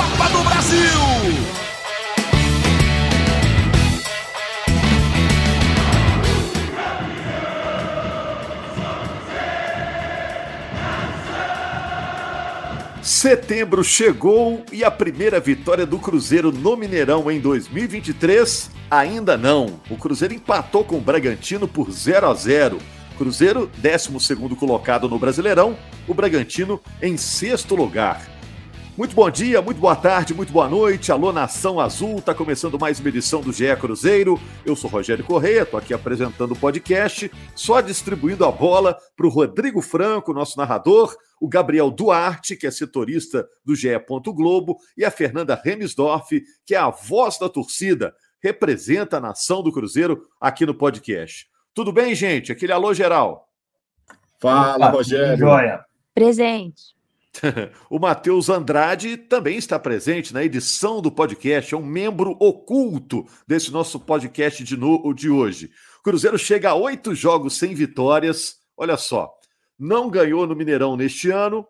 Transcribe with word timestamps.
Copa 0.00 0.28
do 0.30 0.42
Brasil. 0.42 0.80
Setembro 13.02 13.84
chegou 13.84 14.64
e 14.72 14.82
a 14.82 14.90
primeira 14.90 15.38
vitória 15.38 15.84
do 15.84 15.98
Cruzeiro 15.98 16.50
no 16.50 16.78
Mineirão 16.78 17.30
em 17.30 17.38
2023 17.38 18.70
ainda 18.90 19.36
não. 19.36 19.78
O 19.90 19.98
Cruzeiro 19.98 20.32
empatou 20.32 20.82
com 20.82 20.96
o 20.96 21.00
Bragantino 21.02 21.68
por 21.68 21.90
0 21.90 22.26
a 22.26 22.32
0. 22.32 22.78
Cruzeiro, 23.18 23.70
12 23.76 24.56
colocado 24.56 25.10
no 25.10 25.18
Brasileirão, 25.18 25.76
o 26.08 26.14
Bragantino 26.14 26.80
em 27.02 27.18
sexto 27.18 27.74
lugar. 27.74 28.40
Muito 28.96 29.14
bom 29.14 29.30
dia, 29.30 29.62
muito 29.62 29.80
boa 29.80 29.94
tarde, 29.94 30.34
muito 30.34 30.52
boa 30.52 30.68
noite. 30.68 31.12
Alô, 31.12 31.32
Nação 31.32 31.78
Azul, 31.78 32.20
tá 32.20 32.34
começando 32.34 32.78
mais 32.78 32.98
uma 32.98 33.08
edição 33.08 33.40
do 33.40 33.52
GE 33.52 33.74
Cruzeiro. 33.76 34.38
Eu 34.66 34.74
sou 34.74 34.90
Rogério 34.90 35.24
Correia, 35.24 35.64
tô 35.64 35.76
aqui 35.76 35.94
apresentando 35.94 36.52
o 36.52 36.58
podcast, 36.58 37.30
só 37.54 37.80
distribuindo 37.80 38.44
a 38.44 38.50
bola 38.50 38.98
para 39.16 39.26
o 39.26 39.30
Rodrigo 39.30 39.80
Franco, 39.80 40.34
nosso 40.34 40.58
narrador, 40.58 41.16
o 41.40 41.48
Gabriel 41.48 41.90
Duarte, 41.90 42.56
que 42.56 42.66
é 42.66 42.70
setorista 42.70 43.48
do 43.64 43.74
GE. 43.74 43.88
Globo, 44.34 44.76
e 44.96 45.04
a 45.04 45.10
Fernanda 45.10 45.54
Remisdorf, 45.54 46.42
que 46.66 46.74
é 46.74 46.78
a 46.78 46.90
voz 46.90 47.38
da 47.38 47.48
torcida, 47.48 48.12
representa 48.42 49.16
a 49.18 49.20
nação 49.20 49.62
do 49.62 49.72
Cruzeiro 49.72 50.26
aqui 50.40 50.66
no 50.66 50.74
podcast. 50.74 51.46
Tudo 51.72 51.92
bem, 51.92 52.14
gente? 52.14 52.50
Aquele 52.50 52.72
alô 52.72 52.92
geral. 52.92 53.48
Fala, 54.40 54.88
Opa, 54.88 54.96
Rogério. 54.96 55.38
Joia. 55.38 55.84
Presente. 56.12 56.99
o 57.88 57.98
Matheus 57.98 58.48
Andrade 58.48 59.16
também 59.16 59.56
está 59.56 59.78
presente 59.78 60.34
na 60.34 60.44
edição 60.44 61.00
do 61.00 61.12
podcast, 61.12 61.74
é 61.74 61.78
um 61.78 61.84
membro 61.84 62.36
oculto 62.40 63.26
desse 63.46 63.70
nosso 63.70 64.00
podcast 64.00 64.62
de, 64.64 64.76
no, 64.76 65.12
de 65.14 65.30
hoje. 65.30 65.70
O 66.00 66.02
Cruzeiro 66.02 66.38
chega 66.38 66.70
a 66.70 66.74
oito 66.74 67.14
jogos 67.14 67.56
sem 67.56 67.74
vitórias. 67.74 68.56
Olha 68.76 68.96
só, 68.96 69.32
não 69.78 70.10
ganhou 70.10 70.46
no 70.46 70.56
Mineirão 70.56 70.96
neste 70.96 71.30
ano. 71.30 71.66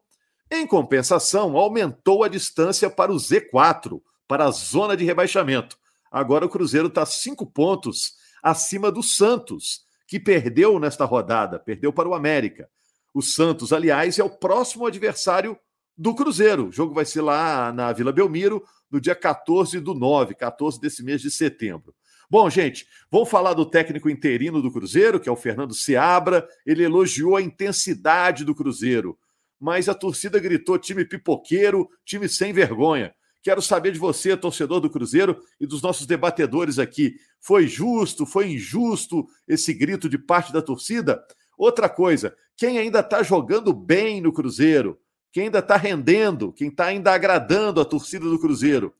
Em 0.51 0.67
compensação, 0.67 1.57
aumentou 1.57 2.25
a 2.25 2.29
distância 2.29 2.91
para 2.91 3.13
o 3.13 3.17
Z4, 3.17 4.01
para 4.27 4.47
a 4.47 4.51
zona 4.51 4.97
de 4.97 5.05
rebaixamento. 5.05 5.77
Agora 6.11 6.45
o 6.45 6.49
Cruzeiro 6.49 6.89
está 6.89 7.07
cinco 7.07 7.47
pontos 7.47 8.15
acima 8.43 8.91
do 8.91 9.03
Santos, 9.03 9.83
que 10.09 10.19
perdeu 10.19 10.81
nesta 10.81 11.05
rodada, 11.05 11.59
perdeu 11.59 11.93
para 11.93 12.09
o 12.09 12.15
América. 12.15 12.69
O 13.13 13.23
Santos, 13.23 13.73
aliás, 13.73 14.19
é 14.19 14.25
o 14.25 14.31
próximo 14.31 14.87
adversário 14.87 15.59
do 15.97 16.15
Cruzeiro. 16.15 16.69
O 16.69 16.73
jogo 16.73 16.95
vai 16.95 17.05
ser 17.05 17.21
lá 17.21 17.73
na 17.73 17.93
Vila 17.93 18.13
Belmiro, 18.13 18.65
no 18.91 19.01
dia 19.01 19.15
14 19.15 19.81
do 19.81 19.95
9, 19.95 20.35
14 20.35 20.81
desse 20.81 21.03
mês 21.03 21.21
de 21.21 21.31
setembro. 21.31 21.95
Bom, 22.31 22.49
gente, 22.49 22.87
vamos 23.11 23.29
falar 23.29 23.55
do 23.55 23.67
técnico 23.67 24.09
interino 24.09 24.63
do 24.63 24.71
Cruzeiro, 24.71 25.19
que 25.19 25.29
é 25.29 25.33
o 25.33 25.37
Fernando 25.37 25.75
Seabra. 25.75 26.49
Ele 26.65 26.85
elogiou 26.85 27.37
a 27.37 27.43
intensidade 27.43 28.45
do 28.45 28.55
Cruzeiro, 28.55 29.19
mas 29.59 29.89
a 29.89 29.95
torcida 29.95 30.39
gritou 30.39 30.79
time 30.79 31.05
pipoqueiro, 31.05 31.91
time 32.05 32.29
sem 32.29 32.53
vergonha. 32.53 33.13
Quero 33.43 33.61
saber 33.61 33.91
de 33.91 33.99
você, 33.99 34.37
torcedor 34.37 34.81
do 34.81 34.91
Cruzeiro, 34.91 35.43
e 35.59 35.67
dos 35.67 35.83
nossos 35.83 36.07
debatedores 36.07 36.79
aqui. 36.79 37.17
Foi 37.41 37.67
justo, 37.67 38.25
foi 38.25 38.53
injusto 38.53 39.27
esse 39.49 39.73
grito 39.75 40.09
de 40.09 40.19
parte 40.19 40.53
da 40.53 40.63
torcida? 40.63 41.21
Outra 41.61 41.91
coisa, 41.91 42.35
quem 42.57 42.79
ainda 42.79 43.01
está 43.01 43.23
jogando 43.23 43.75
bem 43.75 44.19
no 44.19 44.33
Cruzeiro, 44.33 44.99
quem 45.31 45.45
ainda 45.45 45.59
está 45.59 45.77
rendendo, 45.77 46.55
quem 46.55 46.69
está 46.69 46.87
ainda 46.87 47.13
agradando 47.13 47.83
a 47.83 47.85
torcida 47.85 48.25
do 48.25 48.39
Cruzeiro. 48.39 48.95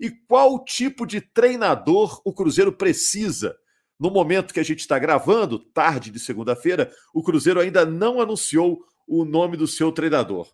E 0.00 0.10
qual 0.10 0.64
tipo 0.64 1.06
de 1.06 1.20
treinador 1.20 2.20
o 2.24 2.32
Cruzeiro 2.32 2.72
precisa? 2.72 3.56
No 3.96 4.10
momento 4.10 4.52
que 4.52 4.58
a 4.58 4.64
gente 4.64 4.80
está 4.80 4.98
gravando, 4.98 5.60
tarde 5.60 6.10
de 6.10 6.18
segunda-feira, 6.18 6.90
o 7.14 7.22
Cruzeiro 7.22 7.60
ainda 7.60 7.86
não 7.86 8.20
anunciou 8.20 8.84
o 9.06 9.24
nome 9.24 9.56
do 9.56 9.68
seu 9.68 9.92
treinador. 9.92 10.48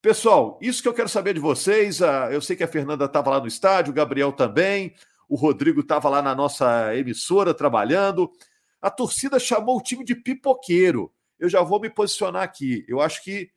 Pessoal, 0.00 0.60
isso 0.62 0.80
que 0.80 0.86
eu 0.86 0.94
quero 0.94 1.08
saber 1.08 1.34
de 1.34 1.40
vocês. 1.40 2.00
Ah, 2.00 2.28
eu 2.30 2.40
sei 2.40 2.54
que 2.54 2.62
a 2.62 2.68
Fernanda 2.68 3.06
estava 3.06 3.30
lá 3.30 3.40
no 3.40 3.48
estádio, 3.48 3.90
o 3.90 3.94
Gabriel 3.94 4.30
também, 4.30 4.94
o 5.28 5.34
Rodrigo 5.34 5.80
estava 5.80 6.08
lá 6.08 6.22
na 6.22 6.36
nossa 6.36 6.94
emissora 6.94 7.52
trabalhando. 7.52 8.30
A 8.80 8.90
torcida 8.90 9.38
chamou 9.38 9.78
o 9.78 9.82
time 9.82 10.04
de 10.04 10.14
pipoqueiro. 10.14 11.12
Eu 11.38 11.48
já 11.48 11.62
vou 11.62 11.80
me 11.80 11.90
posicionar 11.90 12.42
aqui. 12.42 12.84
Eu 12.88 13.00
acho 13.00 13.22
que 13.22 13.50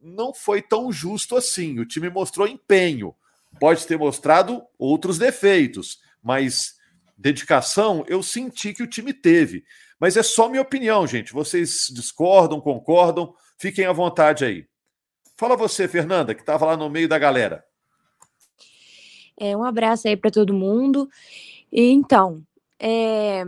não 0.00 0.34
foi 0.34 0.60
tão 0.60 0.92
justo 0.92 1.36
assim. 1.36 1.78
O 1.78 1.86
time 1.86 2.10
mostrou 2.10 2.46
empenho. 2.46 3.14
Pode 3.58 3.86
ter 3.86 3.96
mostrado 3.96 4.62
outros 4.78 5.18
defeitos, 5.18 6.00
mas 6.22 6.74
dedicação 7.16 8.04
eu 8.08 8.22
senti 8.22 8.72
que 8.72 8.82
o 8.82 8.86
time 8.86 9.12
teve. 9.12 9.64
Mas 9.98 10.16
é 10.16 10.22
só 10.22 10.48
minha 10.48 10.62
opinião, 10.62 11.06
gente. 11.06 11.32
Vocês 11.32 11.86
discordam, 11.92 12.60
concordam? 12.60 13.34
Fiquem 13.56 13.86
à 13.86 13.92
vontade 13.92 14.44
aí. 14.44 14.66
Fala 15.36 15.56
você, 15.56 15.88
Fernanda, 15.88 16.34
que 16.34 16.42
estava 16.42 16.66
lá 16.66 16.76
no 16.76 16.90
meio 16.90 17.08
da 17.08 17.18
galera. 17.18 17.64
É, 19.36 19.56
um 19.56 19.64
abraço 19.64 20.06
aí 20.06 20.16
para 20.16 20.30
todo 20.30 20.54
mundo. 20.54 21.08
Então, 21.72 22.42
é, 22.78 23.44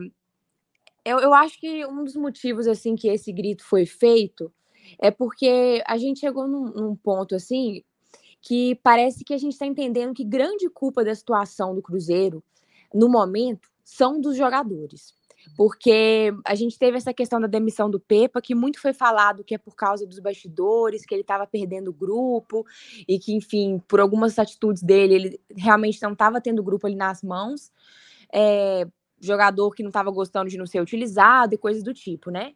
eu, 1.07 1.21
eu 1.21 1.33
acho 1.33 1.61
que 1.61 1.87
um 1.87 2.03
dos 2.03 2.17
motivos, 2.17 2.67
assim, 2.67 2.97
que 2.97 3.07
esse 3.07 3.33
grito 3.33 3.65
foi 3.65 3.87
feito 3.87 4.53
é 4.99 5.09
porque 5.09 5.81
a 5.87 5.97
gente 5.97 6.19
chegou 6.19 6.49
num, 6.49 6.65
num 6.73 6.97
ponto, 6.97 7.37
assim, 7.37 7.85
que 8.43 8.75
parece 8.83 9.25
que 9.25 9.33
a 9.33 9.39
gente 9.39 9.53
está 9.53 9.65
entendendo 9.67 10.13
que 10.13 10.25
grande 10.25 10.69
culpa 10.69 11.05
da 11.05 11.15
situação 11.15 11.77
do 11.77 11.83
Cruzeiro, 11.83 12.43
no 12.93 13.09
momento, 13.09 13.69
são 13.85 14.21
dos 14.21 14.37
jogadores. 14.37 15.15
Porque 15.57 16.35
a 16.45 16.57
gente 16.57 16.77
teve 16.77 16.97
essa 16.97 17.15
questão 17.15 17.41
da 17.41 17.47
demissão 17.47 17.89
do 17.89 18.01
Pepa, 18.01 18.43
que 18.43 18.53
muito 18.53 18.81
foi 18.81 18.93
falado 18.93 19.45
que 19.45 19.55
é 19.55 19.59
por 19.59 19.77
causa 19.77 20.05
dos 20.05 20.19
bastidores, 20.19 21.07
que 21.07 21.15
ele 21.15 21.23
estava 21.23 21.47
perdendo 21.47 21.89
o 21.91 21.95
grupo, 21.95 22.67
e 23.07 23.17
que, 23.17 23.33
enfim, 23.33 23.81
por 23.87 24.01
algumas 24.01 24.41
atitudes 24.41 24.83
dele, 24.83 25.15
ele 25.15 25.41
realmente 25.57 26.03
não 26.03 26.15
estava 26.15 26.41
tendo 26.41 26.59
o 26.59 26.65
grupo 26.65 26.89
ali 26.89 26.97
nas 26.97 27.23
mãos. 27.23 27.71
É, 28.35 28.89
jogador 29.27 29.71
que 29.75 29.83
não 29.83 29.91
estava 29.91 30.11
gostando 30.11 30.51
de 30.51 30.59
não 30.59 30.67
ser 30.67 30.81
utilizado 30.81 31.55
e 31.55 31.59
coisas 31.59 31.83
do 31.83 31.93
tipo, 31.95 32.31
né? 32.31 32.55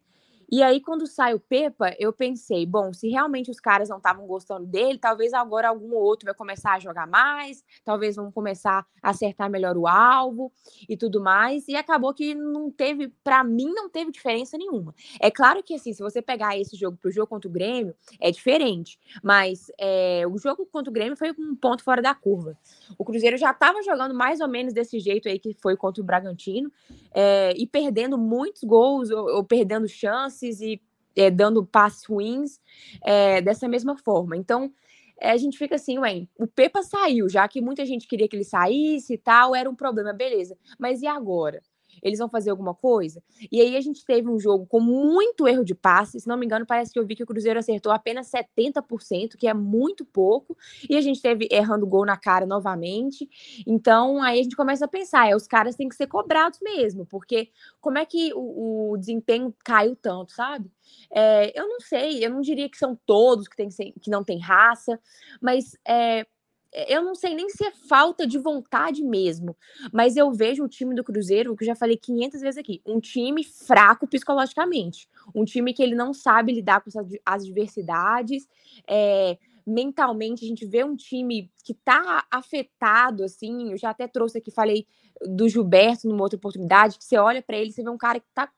E 0.50 0.62
aí, 0.62 0.80
quando 0.80 1.06
sai 1.06 1.32
o 1.34 1.40
Pepa, 1.40 1.94
eu 1.98 2.12
pensei, 2.12 2.66
bom, 2.66 2.92
se 2.92 3.08
realmente 3.08 3.50
os 3.50 3.60
caras 3.60 3.88
não 3.88 3.98
estavam 3.98 4.26
gostando 4.26 4.66
dele, 4.66 4.98
talvez 4.98 5.32
agora 5.32 5.68
algum 5.68 5.94
outro 5.94 6.26
vai 6.26 6.34
começar 6.34 6.72
a 6.74 6.78
jogar 6.80 7.06
mais, 7.06 7.64
talvez 7.84 8.16
vão 8.16 8.32
começar 8.32 8.84
a 9.02 9.10
acertar 9.10 9.48
melhor 9.48 9.76
o 9.76 9.86
alvo 9.86 10.52
e 10.88 10.96
tudo 10.96 11.20
mais. 11.22 11.68
E 11.68 11.76
acabou 11.76 12.12
que 12.12 12.34
não 12.34 12.70
teve, 12.70 13.08
para 13.22 13.44
mim, 13.44 13.72
não 13.72 13.88
teve 13.88 14.10
diferença 14.10 14.58
nenhuma. 14.58 14.92
É 15.20 15.30
claro 15.30 15.62
que, 15.62 15.74
assim, 15.74 15.92
se 15.92 16.02
você 16.02 16.20
pegar 16.20 16.58
esse 16.58 16.76
jogo 16.76 16.96
pro 17.00 17.12
jogo 17.12 17.28
contra 17.28 17.48
o 17.48 17.52
Grêmio, 17.52 17.94
é 18.20 18.30
diferente. 18.32 18.98
Mas 19.22 19.70
é, 19.78 20.24
o 20.26 20.36
jogo 20.36 20.66
contra 20.66 20.90
o 20.90 20.92
Grêmio 20.92 21.16
foi 21.16 21.30
um 21.38 21.54
ponto 21.54 21.84
fora 21.84 22.02
da 22.02 22.14
curva. 22.14 22.58
O 22.98 23.04
Cruzeiro 23.04 23.36
já 23.36 23.52
estava 23.52 23.82
jogando 23.82 24.14
mais 24.14 24.40
ou 24.40 24.48
menos 24.48 24.72
desse 24.72 24.98
jeito 24.98 25.28
aí 25.28 25.38
que 25.38 25.54
foi 25.54 25.76
contra 25.76 26.02
o 26.02 26.04
Bragantino, 26.04 26.72
é, 27.14 27.52
e 27.56 27.66
perdendo 27.66 28.18
muitos 28.18 28.64
gols 28.64 29.10
ou, 29.10 29.28
ou 29.36 29.44
perdendo 29.44 29.86
chances 29.88 30.39
passes 30.40 30.60
e 30.60 30.80
é, 31.16 31.30
dando 31.30 31.64
passes 31.64 32.04
ruins 32.04 32.60
é, 33.04 33.40
dessa 33.42 33.68
mesma 33.68 33.96
forma. 33.96 34.36
Então, 34.36 34.72
é, 35.20 35.30
a 35.30 35.36
gente 35.36 35.58
fica 35.58 35.74
assim, 35.74 35.98
ué, 35.98 36.26
o 36.38 36.46
Pepa 36.46 36.82
saiu, 36.82 37.28
já 37.28 37.46
que 37.46 37.60
muita 37.60 37.84
gente 37.84 38.06
queria 38.06 38.28
que 38.28 38.36
ele 38.36 38.44
saísse 38.44 39.14
e 39.14 39.18
tal, 39.18 39.54
era 39.54 39.68
um 39.68 39.74
problema, 39.74 40.12
beleza. 40.12 40.56
Mas 40.78 41.02
e 41.02 41.06
agora? 41.06 41.60
Eles 42.02 42.18
vão 42.18 42.28
fazer 42.28 42.50
alguma 42.50 42.74
coisa? 42.74 43.22
E 43.50 43.60
aí 43.60 43.76
a 43.76 43.80
gente 43.80 44.04
teve 44.04 44.28
um 44.28 44.38
jogo 44.38 44.66
com 44.66 44.80
muito 44.80 45.46
erro 45.46 45.64
de 45.64 45.74
passe, 45.74 46.20
se 46.20 46.28
não 46.28 46.36
me 46.36 46.46
engano, 46.46 46.66
parece 46.66 46.92
que 46.92 46.98
eu 46.98 47.06
vi 47.06 47.16
que 47.16 47.22
o 47.22 47.26
Cruzeiro 47.26 47.58
acertou 47.58 47.92
apenas 47.92 48.30
70%, 48.30 49.36
que 49.36 49.46
é 49.46 49.54
muito 49.54 50.04
pouco, 50.04 50.56
e 50.88 50.96
a 50.96 51.00
gente 51.00 51.20
teve 51.20 51.48
errando 51.50 51.86
gol 51.86 52.04
na 52.04 52.16
cara 52.16 52.46
novamente. 52.46 53.28
Então 53.66 54.22
aí 54.22 54.40
a 54.40 54.42
gente 54.42 54.56
começa 54.56 54.84
a 54.84 54.88
pensar, 54.88 55.28
é, 55.28 55.36
os 55.36 55.46
caras 55.46 55.76
têm 55.76 55.88
que 55.88 55.96
ser 55.96 56.06
cobrados 56.06 56.58
mesmo, 56.62 57.06
porque 57.06 57.50
como 57.80 57.98
é 57.98 58.04
que 58.04 58.32
o, 58.34 58.92
o 58.92 58.96
desempenho 58.96 59.54
caiu 59.64 59.96
tanto, 59.96 60.32
sabe? 60.32 60.70
É, 61.10 61.58
eu 61.58 61.68
não 61.68 61.80
sei, 61.80 62.24
eu 62.24 62.30
não 62.30 62.40
diria 62.40 62.68
que 62.68 62.76
são 62.76 62.98
todos 63.06 63.48
que, 63.48 63.56
tem 63.56 63.68
que, 63.68 64.10
não 64.10 64.24
tem 64.24 64.38
raça, 64.38 64.98
mas 65.40 65.76
é, 65.86 66.26
eu 66.72 67.02
não 67.02 67.14
sei 67.14 67.34
nem 67.34 67.48
se 67.48 67.64
é 67.64 67.70
falta 67.70 68.26
de 68.26 68.38
vontade 68.38 69.02
mesmo, 69.02 69.56
mas 69.92 70.16
eu 70.16 70.30
vejo 70.32 70.64
o 70.64 70.68
time 70.68 70.94
do 70.94 71.04
Cruzeiro, 71.04 71.56
que 71.56 71.64
eu 71.64 71.66
já 71.66 71.74
falei 71.74 71.96
500 71.96 72.40
vezes 72.40 72.58
aqui, 72.58 72.80
um 72.86 73.00
time 73.00 73.42
fraco 73.44 74.06
psicologicamente, 74.06 75.08
um 75.34 75.44
time 75.44 75.72
que 75.74 75.82
ele 75.82 75.94
não 75.94 76.12
sabe 76.12 76.52
lidar 76.52 76.80
com 76.80 76.90
as 76.90 76.96
adversidades, 77.26 78.48
é, 78.88 79.36
mentalmente 79.66 80.44
a 80.44 80.48
gente 80.48 80.66
vê 80.66 80.84
um 80.84 80.96
time 80.96 81.50
que 81.64 81.74
tá 81.74 82.24
afetado, 82.30 83.24
assim, 83.24 83.72
eu 83.72 83.78
já 83.78 83.90
até 83.90 84.06
trouxe 84.06 84.38
aqui, 84.38 84.50
falei 84.50 84.86
do 85.22 85.48
Gilberto 85.48 86.08
numa 86.08 86.22
outra 86.22 86.36
oportunidade, 86.36 86.98
que 86.98 87.04
você 87.04 87.16
olha 87.18 87.42
para 87.42 87.56
ele, 87.56 87.72
você 87.72 87.82
vê 87.82 87.90
um 87.90 87.98
cara 87.98 88.20
que 88.20 88.26
tá 88.34 88.48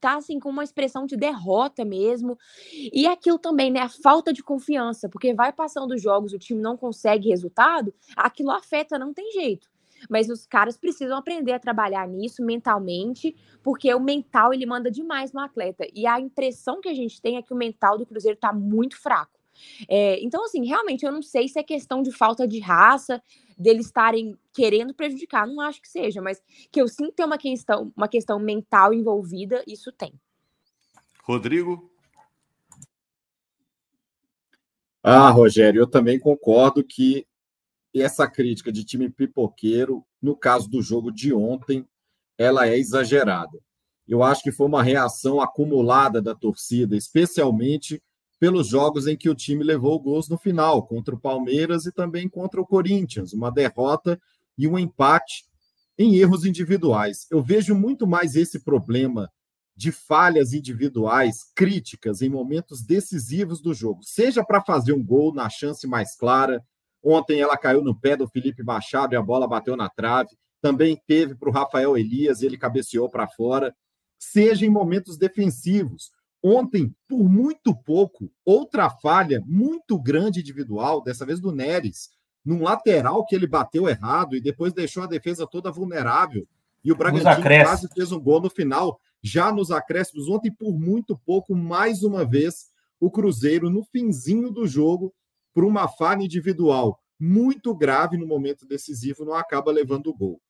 tá 0.00 0.16
assim 0.16 0.38
com 0.38 0.48
uma 0.50 0.64
expressão 0.64 1.06
de 1.06 1.16
derrota 1.16 1.84
mesmo. 1.84 2.38
E 2.92 3.06
aquilo 3.06 3.38
também, 3.38 3.70
né, 3.70 3.80
a 3.80 3.88
falta 3.88 4.32
de 4.32 4.42
confiança, 4.42 5.08
porque 5.08 5.34
vai 5.34 5.52
passando 5.52 5.92
os 5.94 6.02
jogos, 6.02 6.32
o 6.32 6.38
time 6.38 6.60
não 6.60 6.76
consegue 6.76 7.28
resultado, 7.28 7.92
aquilo 8.16 8.50
afeta, 8.50 8.98
não 8.98 9.12
tem 9.12 9.30
jeito. 9.32 9.68
Mas 10.08 10.28
os 10.28 10.46
caras 10.46 10.76
precisam 10.76 11.16
aprender 11.16 11.52
a 11.52 11.58
trabalhar 11.58 12.06
nisso 12.06 12.44
mentalmente, 12.44 13.34
porque 13.62 13.92
o 13.92 14.00
mental 14.00 14.54
ele 14.54 14.66
manda 14.66 14.90
demais 14.90 15.32
no 15.32 15.40
atleta. 15.40 15.86
E 15.92 16.06
a 16.06 16.20
impressão 16.20 16.80
que 16.80 16.88
a 16.88 16.94
gente 16.94 17.20
tem 17.20 17.36
é 17.36 17.42
que 17.42 17.52
o 17.52 17.56
mental 17.56 17.98
do 17.98 18.06
Cruzeiro 18.06 18.38
tá 18.38 18.52
muito 18.52 18.96
fraco. 19.00 19.37
É, 19.88 20.22
então, 20.22 20.44
assim, 20.44 20.66
realmente 20.66 21.04
eu 21.04 21.12
não 21.12 21.22
sei 21.22 21.48
se 21.48 21.58
é 21.58 21.62
questão 21.62 22.02
de 22.02 22.10
falta 22.10 22.46
de 22.46 22.58
raça, 22.60 23.22
deles 23.58 23.86
estarem 23.86 24.38
querendo 24.52 24.94
prejudicar, 24.94 25.46
não 25.46 25.60
acho 25.60 25.82
que 25.82 25.88
seja, 25.88 26.22
mas 26.22 26.40
que 26.70 26.80
eu 26.80 26.86
sinto 26.86 27.12
ter 27.12 27.24
uma 27.24 27.38
questão, 27.38 27.92
uma 27.96 28.08
questão 28.08 28.38
mental 28.38 28.94
envolvida, 28.94 29.62
isso 29.66 29.90
tem. 29.92 30.12
Rodrigo? 31.24 31.90
Ah, 35.02 35.30
Rogério, 35.30 35.80
eu 35.80 35.86
também 35.86 36.18
concordo 36.18 36.84
que 36.84 37.26
essa 37.94 38.28
crítica 38.28 38.70
de 38.70 38.84
time 38.84 39.08
pipoqueiro, 39.08 40.04
no 40.20 40.36
caso 40.36 40.68
do 40.68 40.82
jogo 40.82 41.10
de 41.10 41.32
ontem, 41.32 41.86
ela 42.36 42.68
é 42.68 42.78
exagerada. 42.78 43.58
Eu 44.06 44.22
acho 44.22 44.42
que 44.42 44.52
foi 44.52 44.66
uma 44.66 44.82
reação 44.82 45.40
acumulada 45.40 46.22
da 46.22 46.34
torcida, 46.34 46.96
especialmente 46.96 48.02
pelos 48.38 48.68
jogos 48.68 49.06
em 49.06 49.16
que 49.16 49.28
o 49.28 49.34
time 49.34 49.64
levou 49.64 49.98
gols 49.98 50.28
no 50.28 50.38
final, 50.38 50.86
contra 50.86 51.14
o 51.14 51.20
Palmeiras 51.20 51.86
e 51.86 51.92
também 51.92 52.28
contra 52.28 52.60
o 52.60 52.66
Corinthians, 52.66 53.32
uma 53.32 53.50
derrota 53.50 54.20
e 54.56 54.66
um 54.68 54.78
empate 54.78 55.44
em 55.98 56.16
erros 56.16 56.44
individuais. 56.44 57.26
Eu 57.30 57.42
vejo 57.42 57.74
muito 57.74 58.06
mais 58.06 58.36
esse 58.36 58.60
problema 58.60 59.30
de 59.74 59.92
falhas 59.92 60.52
individuais 60.52 61.44
críticas 61.54 62.20
em 62.22 62.28
momentos 62.28 62.82
decisivos 62.82 63.60
do 63.60 63.72
jogo, 63.72 64.02
seja 64.02 64.44
para 64.44 64.60
fazer 64.60 64.92
um 64.92 65.04
gol 65.04 65.32
na 65.32 65.48
chance 65.48 65.86
mais 65.86 66.16
clara. 66.16 66.64
Ontem 67.02 67.40
ela 67.40 67.56
caiu 67.56 67.82
no 67.82 67.94
pé 67.94 68.16
do 68.16 68.28
Felipe 68.28 68.62
Machado 68.62 69.14
e 69.14 69.16
a 69.16 69.22
bola 69.22 69.46
bateu 69.46 69.76
na 69.76 69.88
trave. 69.88 70.30
Também 70.60 71.00
teve 71.06 71.36
para 71.36 71.48
o 71.48 71.52
Rafael 71.52 71.96
Elias, 71.96 72.42
ele 72.42 72.58
cabeceou 72.58 73.08
para 73.08 73.28
fora. 73.28 73.74
Seja 74.18 74.66
em 74.66 74.68
momentos 74.68 75.16
defensivos, 75.16 76.10
Ontem, 76.42 76.94
por 77.08 77.28
muito 77.28 77.74
pouco, 77.74 78.30
outra 78.44 78.88
falha 78.88 79.42
muito 79.46 79.98
grande 79.98 80.40
individual, 80.40 81.02
dessa 81.02 81.26
vez 81.26 81.40
do 81.40 81.50
Neres, 81.50 82.10
num 82.44 82.62
lateral 82.62 83.24
que 83.26 83.34
ele 83.34 83.46
bateu 83.46 83.88
errado 83.88 84.36
e 84.36 84.40
depois 84.40 84.72
deixou 84.72 85.02
a 85.02 85.06
defesa 85.06 85.46
toda 85.46 85.72
vulnerável. 85.72 86.46
E 86.84 86.92
o 86.92 86.96
Bragantino 86.96 87.42
quase 87.42 87.88
fez 87.88 88.12
um 88.12 88.20
gol 88.20 88.40
no 88.40 88.48
final, 88.48 89.00
já 89.20 89.52
nos 89.52 89.70
acréscimos. 89.70 90.28
Ontem, 90.28 90.50
por 90.50 90.78
muito 90.78 91.18
pouco, 91.18 91.54
mais 91.54 92.02
uma 92.02 92.24
vez, 92.24 92.68
o 93.00 93.10
Cruzeiro, 93.10 93.68
no 93.68 93.84
finzinho 93.84 94.50
do 94.50 94.66
jogo, 94.66 95.12
por 95.52 95.64
uma 95.64 95.88
falha 95.88 96.22
individual 96.22 97.00
muito 97.18 97.74
grave 97.74 98.16
no 98.16 98.26
momento 98.26 98.64
decisivo, 98.64 99.24
não 99.24 99.34
acaba 99.34 99.72
levando 99.72 100.08
o 100.08 100.14
gol. 100.14 100.40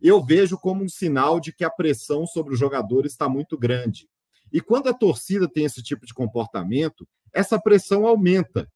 Eu 0.00 0.24
vejo 0.24 0.58
como 0.58 0.82
um 0.82 0.88
sinal 0.88 1.38
de 1.38 1.52
que 1.52 1.64
a 1.64 1.70
pressão 1.70 2.26
sobre 2.26 2.54
os 2.54 2.58
jogadores 2.58 3.12
está 3.12 3.28
muito 3.28 3.58
grande. 3.58 4.08
E 4.52 4.60
quando 4.60 4.88
a 4.88 4.94
torcida 4.94 5.48
tem 5.48 5.64
esse 5.64 5.82
tipo 5.82 6.06
de 6.06 6.14
comportamento, 6.14 7.08
essa 7.32 7.60
pressão 7.60 8.06
aumenta. 8.06 8.70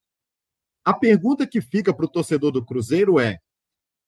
A 0.84 0.92
pergunta 0.92 1.46
que 1.46 1.60
fica 1.60 1.92
para 1.94 2.04
o 2.04 2.10
torcedor 2.10 2.50
do 2.50 2.64
Cruzeiro 2.64 3.20
é: 3.20 3.38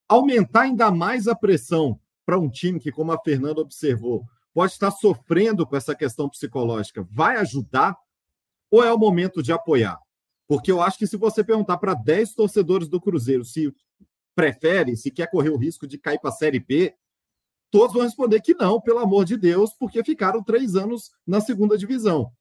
aumentar 0.09 0.63
ainda 0.63 0.91
mais 0.91 1.29
a 1.29 1.35
pressão 1.35 2.01
para 2.25 2.39
um 2.39 2.51
time 2.51 2.81
que, 2.81 2.91
como 2.91 3.13
a 3.13 3.21
Fernanda 3.21 3.61
observou, 3.61 4.25
pode 4.53 4.73
estar 4.73 4.91
sofrendo 4.91 5.67
com 5.67 5.77
essa 5.77 5.95
questão 5.95 6.29
psicológica, 6.29 7.07
vai 7.11 7.37
ajudar? 7.37 7.97
Ou 8.71 8.85
é 8.85 8.93
o 8.93 8.99
momento 8.99 9.43
de 9.43 9.53
apoiar? 9.53 9.99
Porque 10.47 10.71
eu 10.71 10.81
acho 10.81 10.99
que 10.99 11.07
se 11.07 11.17
você 11.17 11.43
perguntar 11.45 11.79
para 11.79 11.95
10 11.95 12.35
torcedores 12.35 12.89
do 12.89 13.01
Cruzeiro 13.01 13.45
se 13.45 13.73
prefere, 14.35 14.97
se 14.97 15.11
quer 15.11 15.31
correr 15.31 15.51
o 15.51 15.57
risco 15.57 15.87
de 15.87 15.99
cair 15.99 16.19
para 16.19 16.31
a 16.31 16.33
Série 16.33 16.61
B, 16.61 16.95
todos 17.71 17.95
vão 17.95 18.03
responder 18.03 18.41
que 18.41 18.55
não, 18.55 18.81
pelo 18.81 18.99
amor 18.99 19.25
de 19.25 19.37
Deus, 19.37 19.73
porque 19.73 20.03
ficaram 20.05 20.43
três 20.43 20.75
anos 20.75 21.11
na 21.27 21.41
segunda 21.41 21.79
divisão. 21.79 22.33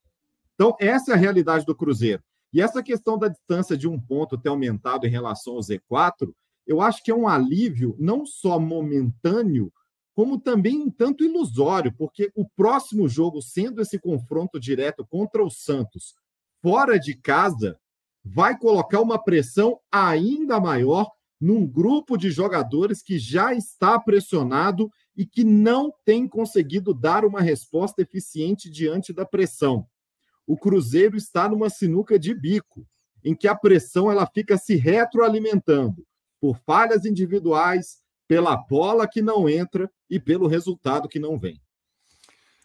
Então, 0.54 0.76
essa 0.78 1.12
é 1.12 1.14
a 1.14 1.18
realidade 1.18 1.64
do 1.64 1.74
Cruzeiro. 1.74 2.22
E 2.52 2.60
essa 2.60 2.82
questão 2.82 3.16
da 3.16 3.28
distância 3.28 3.76
de 3.76 3.88
um 3.88 3.98
ponto 3.98 4.36
ter 4.36 4.48
aumentado 4.48 5.06
em 5.06 5.10
relação 5.10 5.54
ao 5.54 5.60
Z4, 5.60 6.32
eu 6.66 6.80
acho 6.80 7.02
que 7.02 7.10
é 7.10 7.14
um 7.14 7.28
alívio 7.28 7.96
não 7.98 8.26
só 8.26 8.58
momentâneo, 8.58 9.72
como 10.14 10.38
também 10.38 10.78
um 10.78 10.90
tanto 10.90 11.24
ilusório, 11.24 11.94
porque 11.96 12.30
o 12.34 12.44
próximo 12.44 13.08
jogo, 13.08 13.40
sendo 13.40 13.80
esse 13.80 13.98
confronto 13.98 14.58
direto 14.58 15.06
contra 15.06 15.42
o 15.42 15.50
Santos, 15.50 16.14
fora 16.60 16.98
de 16.98 17.14
casa, 17.14 17.78
vai 18.24 18.58
colocar 18.58 19.00
uma 19.00 19.22
pressão 19.22 19.78
ainda 19.90 20.60
maior 20.60 21.10
num 21.40 21.66
grupo 21.66 22.18
de 22.18 22.30
jogadores 22.30 23.02
que 23.02 23.18
já 23.18 23.54
está 23.54 23.98
pressionado 23.98 24.90
e 25.20 25.26
que 25.26 25.44
não 25.44 25.92
tem 26.02 26.26
conseguido 26.26 26.94
dar 26.94 27.26
uma 27.26 27.42
resposta 27.42 28.00
eficiente 28.00 28.70
diante 28.70 29.12
da 29.12 29.26
pressão. 29.26 29.86
O 30.46 30.56
Cruzeiro 30.56 31.14
está 31.14 31.46
numa 31.46 31.68
sinuca 31.68 32.18
de 32.18 32.32
bico, 32.32 32.86
em 33.22 33.34
que 33.34 33.46
a 33.46 33.54
pressão 33.54 34.10
ela 34.10 34.24
fica 34.24 34.56
se 34.56 34.76
retroalimentando 34.76 36.06
por 36.40 36.56
falhas 36.64 37.04
individuais, 37.04 37.98
pela 38.26 38.56
bola 38.56 39.06
que 39.06 39.20
não 39.20 39.46
entra 39.46 39.90
e 40.08 40.18
pelo 40.18 40.46
resultado 40.46 41.06
que 41.06 41.18
não 41.18 41.36
vem. 41.36 41.60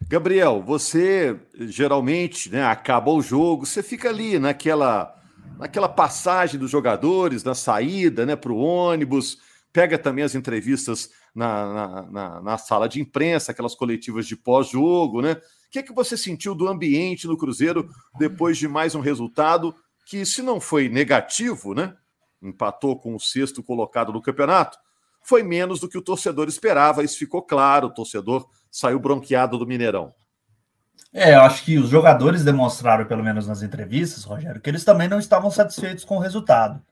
Gabriel, 0.08 0.62
você 0.62 1.38
geralmente, 1.54 2.48
né, 2.48 2.64
acabou 2.64 3.18
o 3.18 3.22
jogo, 3.22 3.66
você 3.66 3.82
fica 3.82 4.08
ali 4.08 4.38
naquela 4.38 5.14
naquela 5.58 5.90
passagem 5.90 6.58
dos 6.58 6.70
jogadores, 6.70 7.44
na 7.44 7.54
saída, 7.54 8.24
né, 8.24 8.34
para 8.34 8.52
o 8.52 8.56
ônibus, 8.56 9.38
pega 9.74 9.98
também 9.98 10.24
as 10.24 10.34
entrevistas 10.34 11.10
na, 11.36 12.02
na, 12.10 12.40
na, 12.40 12.58
sala 12.58 12.88
de 12.88 12.98
imprensa, 12.98 13.52
aquelas 13.52 13.74
coletivas 13.74 14.26
de 14.26 14.34
pós-jogo, 14.34 15.20
né? 15.20 15.32
O 15.32 15.70
que, 15.70 15.80
é 15.80 15.82
que 15.82 15.92
você 15.92 16.16
sentiu 16.16 16.54
do 16.54 16.66
ambiente 16.66 17.26
no 17.26 17.36
Cruzeiro 17.36 17.90
depois 18.18 18.56
de 18.56 18.66
mais 18.66 18.94
um 18.94 19.00
resultado 19.00 19.74
que, 20.06 20.24
se 20.24 20.40
não 20.40 20.58
foi 20.58 20.88
negativo, 20.88 21.74
né? 21.74 21.94
Empatou 22.42 22.98
com 22.98 23.14
o 23.14 23.20
sexto 23.20 23.62
colocado 23.62 24.12
no 24.14 24.22
campeonato, 24.22 24.78
foi 25.22 25.42
menos 25.42 25.78
do 25.78 25.88
que 25.88 25.98
o 25.98 26.02
torcedor 26.02 26.48
esperava, 26.48 27.04
isso 27.04 27.18
ficou 27.18 27.42
claro, 27.42 27.88
o 27.88 27.94
torcedor 27.94 28.48
saiu 28.70 28.98
bronqueado 28.98 29.58
do 29.58 29.66
Mineirão. 29.66 30.14
É, 31.12 31.34
eu 31.34 31.40
acho 31.42 31.64
que 31.64 31.78
os 31.78 31.90
jogadores 31.90 32.44
demonstraram, 32.44 33.04
pelo 33.04 33.22
menos 33.22 33.46
nas 33.46 33.62
entrevistas, 33.62 34.24
Rogério, 34.24 34.60
que 34.60 34.70
eles 34.70 34.84
também 34.84 35.08
não 35.08 35.18
estavam 35.18 35.50
satisfeitos 35.50 36.04
com 36.04 36.16
o 36.16 36.20
resultado. 36.20 36.82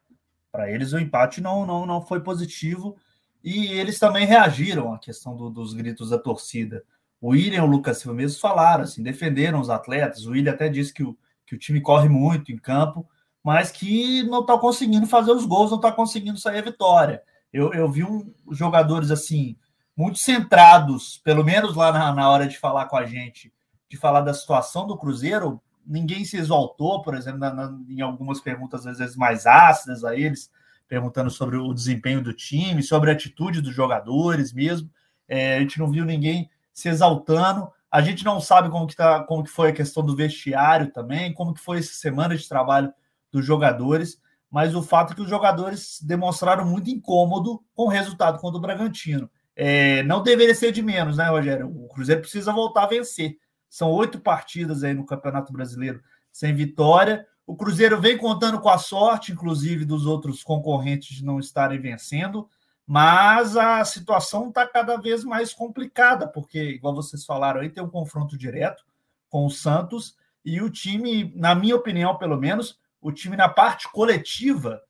Para 0.53 0.71
eles, 0.71 0.93
o 0.93 0.99
empate 0.99 1.41
não, 1.41 1.65
não, 1.65 1.87
não 1.87 2.05
foi 2.05 2.21
positivo 2.21 2.97
e 3.45 3.67
eles 3.67 3.99
também 3.99 4.27
reagiram 4.27 4.95
à 4.95 4.99
questão 4.99 5.37
do, 5.37 5.51
dos 5.51 5.75
gritos 5.75 6.09
da 6.09 6.19
torcida. 6.19 6.83
O 7.21 7.29
William 7.29 7.59
e 7.59 7.61
o 7.61 7.67
Lucas 7.67 7.99
Silva 7.99 8.17
mesmo 8.17 8.41
falaram, 8.41 8.85
assim, 8.85 9.03
defenderam 9.03 9.61
os 9.61 9.69
atletas. 9.69 10.25
O 10.25 10.31
William 10.31 10.53
até 10.53 10.67
disse 10.71 10.95
que 10.95 11.03
o, 11.03 11.17
que 11.47 11.55
o 11.55 11.59
time 11.59 11.83
corre 11.83 12.09
muito 12.09 12.51
em 12.51 12.57
campo, 12.57 13.07
mas 13.43 13.71
que 13.71 14.23
não 14.23 14.41
está 14.41 14.57
conseguindo 14.57 15.07
fazer 15.07 15.31
os 15.31 15.45
gols, 15.45 15.71
não 15.71 15.77
está 15.77 15.93
conseguindo 15.93 16.39
sair 16.39 16.59
a 16.59 16.63
vitória. 16.63 17.23
Eu, 17.53 17.75
eu 17.75 17.87
vi 17.91 18.03
um, 18.03 18.33
jogadores 18.51 19.11
assim, 19.11 19.57
muito 19.95 20.19
centrados, 20.19 21.21
pelo 21.23 21.45
menos 21.45 21.77
lá 21.77 21.93
na, 21.93 22.15
na 22.15 22.31
hora 22.31 22.49
de 22.49 22.59
falar 22.59 22.87
com 22.87 22.97
a 22.97 23.05
gente, 23.05 23.53
de 23.91 23.99
falar 23.99 24.23
da 24.23 24.33
situação 24.33 24.87
do 24.87 24.97
Cruzeiro. 24.97 25.61
Ninguém 25.87 26.25
se 26.25 26.39
exaltou, 26.39 27.03
por 27.03 27.15
exemplo, 27.15 27.41
na, 27.41 27.53
na, 27.53 27.79
em 27.91 28.01
algumas 28.01 28.41
perguntas, 28.41 28.87
às 28.87 28.97
vezes 28.97 29.17
mais 29.17 29.47
ácidas 29.47 30.03
a 30.03 30.17
eles 30.17 30.51
perguntando 30.89 31.31
sobre 31.31 31.57
o 31.57 31.73
desempenho 31.73 32.23
do 32.23 32.33
time, 32.33 32.83
sobre 32.83 33.11
a 33.11 33.15
atitude 33.15 33.61
dos 33.61 33.75
jogadores 33.75 34.53
mesmo. 34.53 34.91
É, 35.29 35.57
a 35.57 35.61
gente 35.61 35.79
não 35.79 35.91
viu 35.91 36.05
ninguém 36.05 36.51
se 36.73 36.89
exaltando. 36.89 37.69
A 37.91 38.01
gente 38.01 38.25
não 38.25 38.41
sabe 38.41 38.69
como 38.71 38.87
que, 38.87 38.97
tá, 38.97 39.23
como 39.23 39.45
que 39.45 39.51
foi 39.51 39.71
a 39.71 39.73
questão 39.73 40.05
do 40.05 40.17
vestiário 40.17 40.91
também, 40.93 41.33
como 41.33 41.55
que 41.55 41.61
foi 41.61 41.79
essa 41.79 41.95
semana 41.95 42.37
de 42.37 42.49
trabalho 42.49 42.93
dos 43.31 43.45
jogadores, 43.45 44.21
mas 44.51 44.75
o 44.75 44.83
fato 44.83 45.13
é 45.13 45.17
que 45.17 45.23
os 45.23 45.29
jogadores 45.29 46.01
demonstraram 46.01 46.65
muito 46.65 46.89
incômodo 46.89 47.61
com 47.75 47.85
o 47.85 47.89
resultado 47.89 48.39
contra 48.39 48.59
o 48.59 48.61
Bragantino. 48.61 49.29
É, 49.57 50.03
não 50.05 50.23
deveria 50.23 50.55
ser 50.55 50.73
de 50.73 50.83
menos, 50.83 51.17
né, 51.17 51.29
Rogério? 51.29 51.69
O 51.69 51.89
Cruzeiro 51.89 52.21
precisa 52.21 52.53
voltar 52.53 52.85
a 52.85 52.89
vencer. 52.89 53.37
São 53.69 53.91
oito 53.91 54.21
partidas 54.21 54.85
aí 54.85 54.95
no 54.95 55.05
Campeonato 55.05 55.53
Brasileiro 55.53 56.01
sem 56.33 56.55
vitória. 56.55 57.27
O 57.47 57.55
Cruzeiro 57.57 58.01
vem 58.01 58.17
contando 58.17 58.61
com 58.61 58.69
a 58.69 58.79
sorte, 58.79 59.33
inclusive, 59.33 59.85
dos 59.85 60.07
outros 60.07 60.43
concorrentes 60.43 61.21
não 61.21 61.39
estarem 61.39 61.79
vencendo, 61.79 62.49
mas 62.87 63.57
a 63.57 63.85
situação 63.85 64.49
está 64.49 64.67
cada 64.67 64.97
vez 64.97 65.25
mais 65.25 65.53
complicada, 65.53 66.27
porque, 66.27 66.61
igual 66.61 66.95
vocês 66.95 67.25
falaram 67.25 67.61
aí, 67.61 67.71
tem 67.71 67.83
um 67.83 67.91
confronto 67.91 68.37
direto 68.37 68.85
com 69.29 69.47
o 69.47 69.51
Santos 69.51 70.17
e 70.45 70.61
o 70.61 70.71
time, 70.71 71.33
na 71.35 71.55
minha 71.55 71.77
opinião, 71.77 72.17
pelo 72.17 72.37
menos, 72.37 72.79
o 73.01 73.11
time 73.11 73.37
na 73.37 73.49
parte 73.49 73.91
coletiva 73.91 74.83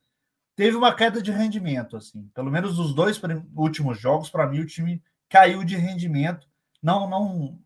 teve 0.56 0.76
uma 0.76 0.94
queda 0.94 1.22
de 1.22 1.30
rendimento, 1.30 1.96
assim. 1.96 2.28
Pelo 2.34 2.50
menos 2.50 2.78
os 2.78 2.94
dois 2.94 3.20
últimos 3.56 3.98
jogos, 3.98 4.30
para 4.30 4.46
mim, 4.46 4.60
o 4.60 4.66
time 4.66 5.02
caiu 5.28 5.64
de 5.64 5.76
rendimento. 5.76 6.48
Não, 6.82 7.08
não, 7.08 7.58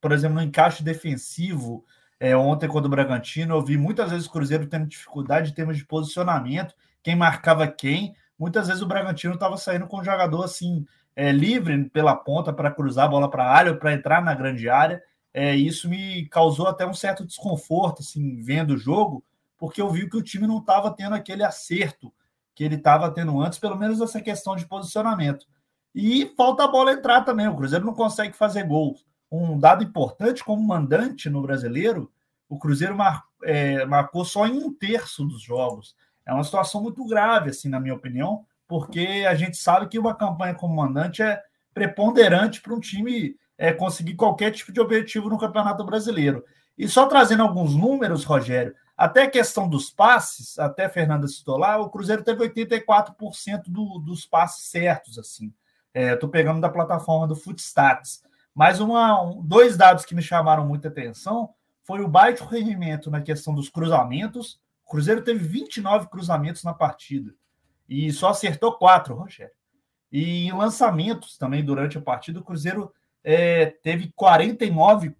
por 0.00 0.12
exemplo, 0.12 0.36
no 0.36 0.42
encaixe 0.42 0.82
defensivo. 0.82 1.84
É, 2.18 2.36
ontem, 2.36 2.68
quando 2.68 2.86
o 2.86 2.90
Bragantino, 2.90 3.54
eu 3.54 3.62
vi 3.62 3.76
muitas 3.76 4.10
vezes 4.10 4.26
o 4.26 4.30
Cruzeiro 4.30 4.66
tendo 4.66 4.86
dificuldade 4.86 5.50
em 5.50 5.54
termos 5.54 5.76
de 5.76 5.84
posicionamento, 5.84 6.74
quem 7.02 7.14
marcava 7.14 7.66
quem. 7.68 8.14
Muitas 8.38 8.68
vezes 8.68 8.82
o 8.82 8.86
Bragantino 8.86 9.34
estava 9.34 9.56
saindo 9.56 9.86
com 9.86 10.00
um 10.00 10.04
jogador 10.04 10.44
assim, 10.44 10.84
é, 11.14 11.30
livre 11.30 11.88
pela 11.90 12.16
ponta 12.16 12.52
para 12.52 12.70
cruzar 12.70 13.06
a 13.06 13.08
bola 13.08 13.30
para 13.30 13.44
a 13.44 13.50
área, 13.50 13.76
para 13.76 13.92
entrar 13.92 14.22
na 14.22 14.34
grande 14.34 14.68
área. 14.68 15.02
É, 15.32 15.54
isso 15.54 15.88
me 15.88 16.26
causou 16.28 16.66
até 16.66 16.86
um 16.86 16.94
certo 16.94 17.24
desconforto, 17.24 18.00
assim, 18.00 18.40
vendo 18.40 18.74
o 18.74 18.78
jogo, 18.78 19.22
porque 19.58 19.80
eu 19.80 19.90
vi 19.90 20.08
que 20.08 20.16
o 20.16 20.22
time 20.22 20.46
não 20.46 20.58
estava 20.58 20.90
tendo 20.90 21.14
aquele 21.14 21.42
acerto 21.44 22.12
que 22.54 22.64
ele 22.64 22.76
estava 22.76 23.10
tendo 23.10 23.38
antes, 23.38 23.58
pelo 23.58 23.76
menos 23.76 24.00
essa 24.00 24.20
questão 24.20 24.56
de 24.56 24.66
posicionamento. 24.66 25.46
E 25.94 26.32
falta 26.36 26.64
a 26.64 26.68
bola 26.68 26.92
entrar 26.92 27.20
também. 27.22 27.46
O 27.46 27.54
Cruzeiro 27.54 27.84
não 27.84 27.92
consegue 27.92 28.34
fazer 28.34 28.64
gols. 28.64 29.04
Um 29.30 29.58
dado 29.58 29.82
importante, 29.82 30.44
como 30.44 30.62
mandante 30.62 31.28
no 31.28 31.42
brasileiro, 31.42 32.10
o 32.48 32.58
Cruzeiro 32.58 32.96
mar, 32.96 33.24
é, 33.42 33.84
marcou 33.84 34.24
só 34.24 34.46
em 34.46 34.58
um 34.58 34.72
terço 34.72 35.24
dos 35.24 35.42
jogos. 35.42 35.96
É 36.24 36.32
uma 36.32 36.44
situação 36.44 36.82
muito 36.82 37.04
grave, 37.06 37.50
assim, 37.50 37.68
na 37.68 37.80
minha 37.80 37.94
opinião, 37.94 38.44
porque 38.66 39.24
a 39.28 39.34
gente 39.34 39.56
sabe 39.56 39.88
que 39.88 39.98
uma 39.98 40.14
campanha 40.14 40.54
como 40.54 40.74
mandante 40.74 41.22
é 41.22 41.40
preponderante 41.72 42.60
para 42.60 42.74
um 42.74 42.80
time 42.80 43.36
é, 43.58 43.72
conseguir 43.72 44.14
qualquer 44.14 44.50
tipo 44.50 44.72
de 44.72 44.80
objetivo 44.80 45.28
no 45.28 45.38
Campeonato 45.38 45.84
Brasileiro. 45.84 46.44
E 46.76 46.88
só 46.88 47.06
trazendo 47.06 47.42
alguns 47.42 47.74
números, 47.74 48.24
Rogério, 48.24 48.74
até 48.96 49.22
a 49.22 49.30
questão 49.30 49.68
dos 49.68 49.90
passes, 49.90 50.58
até 50.58 50.88
Fernanda 50.88 51.28
citou 51.28 51.56
lá, 51.58 51.78
o 51.78 51.90
Cruzeiro 51.90 52.24
teve 52.24 52.48
84% 52.48 53.64
do, 53.68 53.98
dos 53.98 54.26
passes 54.26 54.70
certos, 54.70 55.18
assim. 55.18 55.52
Estou 55.94 56.28
é, 56.28 56.32
pegando 56.32 56.60
da 56.60 56.68
plataforma 56.68 57.26
do 57.26 57.36
Footstats. 57.36 58.22
Mas 58.56 58.80
uma, 58.80 59.20
um, 59.20 59.42
dois 59.42 59.76
dados 59.76 60.06
que 60.06 60.14
me 60.14 60.22
chamaram 60.22 60.66
muita 60.66 60.88
atenção 60.88 61.50
foi 61.84 62.00
o 62.00 62.08
baixo 62.08 62.46
rendimento 62.46 63.10
na 63.10 63.20
questão 63.20 63.54
dos 63.54 63.68
cruzamentos. 63.68 64.58
O 64.86 64.90
Cruzeiro 64.90 65.22
teve 65.22 65.40
29 65.40 66.08
cruzamentos 66.08 66.64
na 66.64 66.72
partida 66.72 67.34
e 67.86 68.10
só 68.10 68.30
acertou 68.30 68.72
quatro, 68.72 69.14
Rogério. 69.14 69.52
E 70.10 70.46
em 70.46 70.52
lançamentos 70.52 71.36
também 71.36 71.62
durante 71.62 71.98
a 71.98 72.00
partida, 72.00 72.40
o 72.40 72.44
Cruzeiro 72.44 72.90
é, 73.22 73.66
teve 73.66 74.10
49 74.16 75.14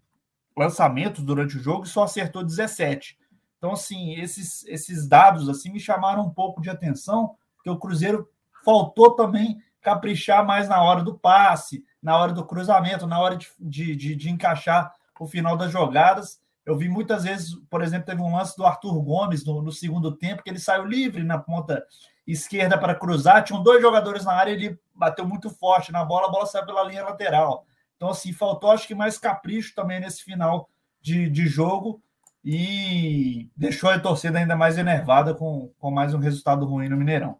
lançamentos 0.56 1.22
durante 1.22 1.58
o 1.58 1.62
jogo 1.62 1.84
e 1.84 1.88
só 1.88 2.04
acertou 2.04 2.42
17. 2.42 3.18
Então, 3.58 3.72
assim, 3.72 4.14
esses, 4.14 4.64
esses 4.64 5.06
dados 5.06 5.46
assim 5.50 5.70
me 5.70 5.78
chamaram 5.78 6.22
um 6.22 6.30
pouco 6.30 6.62
de 6.62 6.70
atenção, 6.70 7.36
porque 7.54 7.68
o 7.68 7.78
Cruzeiro 7.78 8.30
faltou 8.64 9.14
também 9.14 9.60
caprichar 9.82 10.44
mais 10.46 10.68
na 10.70 10.82
hora 10.82 11.04
do 11.04 11.18
passe, 11.18 11.84
na 12.06 12.16
hora 12.16 12.32
do 12.32 12.46
cruzamento, 12.46 13.04
na 13.04 13.18
hora 13.18 13.36
de, 13.36 13.48
de, 13.58 13.96
de, 13.96 14.14
de 14.14 14.30
encaixar 14.30 14.94
o 15.18 15.26
final 15.26 15.56
das 15.56 15.72
jogadas. 15.72 16.40
Eu 16.64 16.76
vi 16.76 16.88
muitas 16.88 17.24
vezes, 17.24 17.56
por 17.68 17.82
exemplo, 17.82 18.06
teve 18.06 18.22
um 18.22 18.36
lance 18.36 18.56
do 18.56 18.64
Arthur 18.64 19.02
Gomes 19.02 19.44
no, 19.44 19.60
no 19.60 19.72
segundo 19.72 20.12
tempo, 20.12 20.40
que 20.40 20.48
ele 20.48 20.60
saiu 20.60 20.84
livre 20.84 21.24
na 21.24 21.36
ponta 21.36 21.84
esquerda 22.24 22.78
para 22.78 22.94
cruzar, 22.94 23.42
tinham 23.42 23.60
dois 23.60 23.82
jogadores 23.82 24.24
na 24.24 24.34
área, 24.34 24.52
ele 24.52 24.78
bateu 24.94 25.26
muito 25.26 25.50
forte 25.50 25.90
na 25.90 26.04
bola, 26.04 26.28
a 26.28 26.30
bola 26.30 26.46
saiu 26.46 26.64
pela 26.64 26.84
linha 26.84 27.02
lateral. 27.02 27.66
Então, 27.96 28.10
assim, 28.10 28.32
faltou 28.32 28.70
acho 28.70 28.86
que 28.86 28.94
mais 28.94 29.18
capricho 29.18 29.74
também 29.74 29.98
nesse 29.98 30.22
final 30.22 30.70
de, 31.02 31.28
de 31.28 31.48
jogo 31.48 32.00
e 32.44 33.50
deixou 33.56 33.90
a 33.90 33.98
torcida 33.98 34.38
ainda 34.38 34.54
mais 34.54 34.78
enervada 34.78 35.34
com, 35.34 35.72
com 35.76 35.90
mais 35.90 36.14
um 36.14 36.18
resultado 36.18 36.66
ruim 36.66 36.88
no 36.88 36.96
Mineirão. 36.96 37.36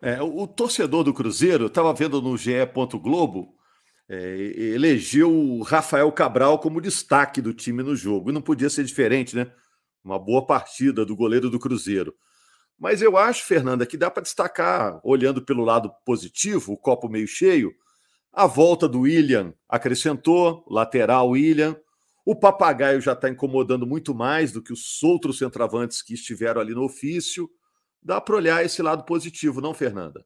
É, 0.00 0.22
o, 0.22 0.42
o, 0.42 0.46
torcedor 0.46 1.04
do 1.04 1.12
Cruzeiro, 1.12 1.66
estava 1.66 1.92
vendo 1.92 2.22
no 2.22 2.36
GE. 2.36 2.52
Globo, 3.00 3.54
é, 4.08 4.16
elegeu 4.74 5.32
o 5.32 5.62
Rafael 5.62 6.10
Cabral 6.12 6.58
como 6.58 6.80
destaque 6.80 7.40
do 7.40 7.52
time 7.52 7.82
no 7.82 7.96
jogo. 7.96 8.30
E 8.30 8.32
não 8.32 8.40
podia 8.40 8.70
ser 8.70 8.84
diferente, 8.84 9.34
né? 9.36 9.50
Uma 10.04 10.18
boa 10.18 10.46
partida 10.46 11.04
do 11.04 11.16
goleiro 11.16 11.50
do 11.50 11.58
Cruzeiro. 11.58 12.14
Mas 12.78 13.02
eu 13.02 13.16
acho, 13.16 13.44
Fernanda, 13.44 13.84
que 13.84 13.96
dá 13.96 14.10
para 14.10 14.22
destacar, 14.22 15.00
olhando 15.02 15.42
pelo 15.42 15.64
lado 15.64 15.90
positivo, 16.04 16.72
o 16.72 16.76
copo 16.76 17.08
meio 17.08 17.26
cheio, 17.26 17.72
a 18.32 18.46
volta 18.46 18.88
do 18.88 19.00
William 19.00 19.52
acrescentou, 19.68 20.64
lateral 20.70 21.30
William, 21.30 21.76
o 22.24 22.36
papagaio 22.36 23.00
já 23.00 23.14
está 23.14 23.28
incomodando 23.28 23.86
muito 23.86 24.14
mais 24.14 24.52
do 24.52 24.62
que 24.62 24.72
os 24.72 25.02
outros 25.02 25.38
centroavantes 25.38 26.02
que 26.02 26.14
estiveram 26.14 26.60
ali 26.60 26.74
no 26.74 26.84
ofício. 26.84 27.50
Dá 28.02 28.20
para 28.20 28.36
olhar 28.36 28.64
esse 28.64 28.80
lado 28.82 29.04
positivo, 29.04 29.60
não, 29.60 29.74
Fernanda? 29.74 30.24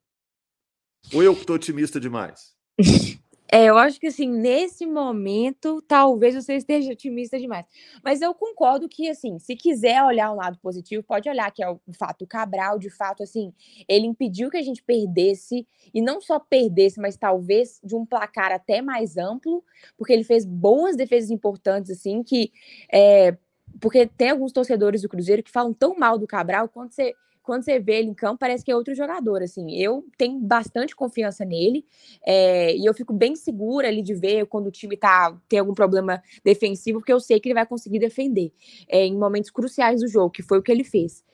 Ou 1.12 1.22
eu 1.22 1.32
estou 1.32 1.56
otimista 1.56 1.98
demais? 1.98 2.54
É, 3.54 3.66
eu 3.66 3.76
acho 3.76 4.00
que 4.00 4.06
assim, 4.06 4.26
nesse 4.26 4.86
momento, 4.86 5.82
talvez 5.82 6.34
você 6.34 6.54
esteja 6.54 6.90
otimista 6.90 7.38
demais. 7.38 7.66
Mas 8.02 8.22
eu 8.22 8.34
concordo 8.34 8.88
que, 8.88 9.10
assim, 9.10 9.38
se 9.38 9.54
quiser 9.54 10.02
olhar 10.02 10.32
um 10.32 10.36
lado 10.36 10.58
positivo, 10.58 11.02
pode 11.02 11.28
olhar 11.28 11.50
que 11.52 11.62
é 11.62 11.68
o 11.68 11.78
fato 11.92 12.26
Cabral, 12.26 12.78
de 12.78 12.88
fato, 12.88 13.22
assim, 13.22 13.52
ele 13.86 14.06
impediu 14.06 14.48
que 14.48 14.56
a 14.56 14.62
gente 14.62 14.82
perdesse, 14.82 15.68
e 15.92 16.00
não 16.00 16.18
só 16.18 16.38
perdesse, 16.38 16.98
mas 16.98 17.18
talvez 17.18 17.78
de 17.84 17.94
um 17.94 18.06
placar 18.06 18.52
até 18.52 18.80
mais 18.80 19.18
amplo, 19.18 19.62
porque 19.98 20.14
ele 20.14 20.24
fez 20.24 20.46
boas 20.46 20.96
defesas 20.96 21.28
importantes, 21.28 21.90
assim, 21.90 22.22
que. 22.22 22.50
É, 22.90 23.36
porque 23.78 24.06
tem 24.06 24.30
alguns 24.30 24.52
torcedores 24.52 25.02
do 25.02 25.10
Cruzeiro 25.10 25.42
que 25.42 25.50
falam 25.50 25.74
tão 25.74 25.94
mal 25.94 26.16
do 26.16 26.26
Cabral 26.26 26.70
quando 26.70 26.92
você 26.92 27.14
quando 27.42 27.64
você 27.64 27.78
vê 27.78 27.98
ele 27.98 28.08
em 28.08 28.14
campo, 28.14 28.38
parece 28.38 28.64
que 28.64 28.70
é 28.70 28.76
outro 28.76 28.94
jogador, 28.94 29.42
assim. 29.42 29.72
Eu 29.72 30.04
tenho 30.16 30.38
bastante 30.38 30.94
confiança 30.94 31.44
nele 31.44 31.84
é, 32.24 32.76
e 32.76 32.86
eu 32.86 32.94
fico 32.94 33.12
bem 33.12 33.34
segura 33.34 33.88
ali 33.88 34.02
de 34.02 34.14
ver 34.14 34.46
quando 34.46 34.68
o 34.68 34.70
time 34.70 34.96
tá, 34.96 35.36
tem 35.48 35.58
algum 35.58 35.74
problema 35.74 36.22
defensivo, 36.44 37.00
porque 37.00 37.12
eu 37.12 37.20
sei 37.20 37.40
que 37.40 37.48
ele 37.48 37.54
vai 37.54 37.66
conseguir 37.66 37.98
defender 37.98 38.52
é, 38.88 39.04
em 39.04 39.16
momentos 39.16 39.50
cruciais 39.50 40.00
do 40.00 40.08
jogo, 40.08 40.30
que 40.30 40.42
foi 40.42 40.58
o 40.58 40.62
que 40.62 40.70
ele 40.70 40.84
fez. 40.84 41.24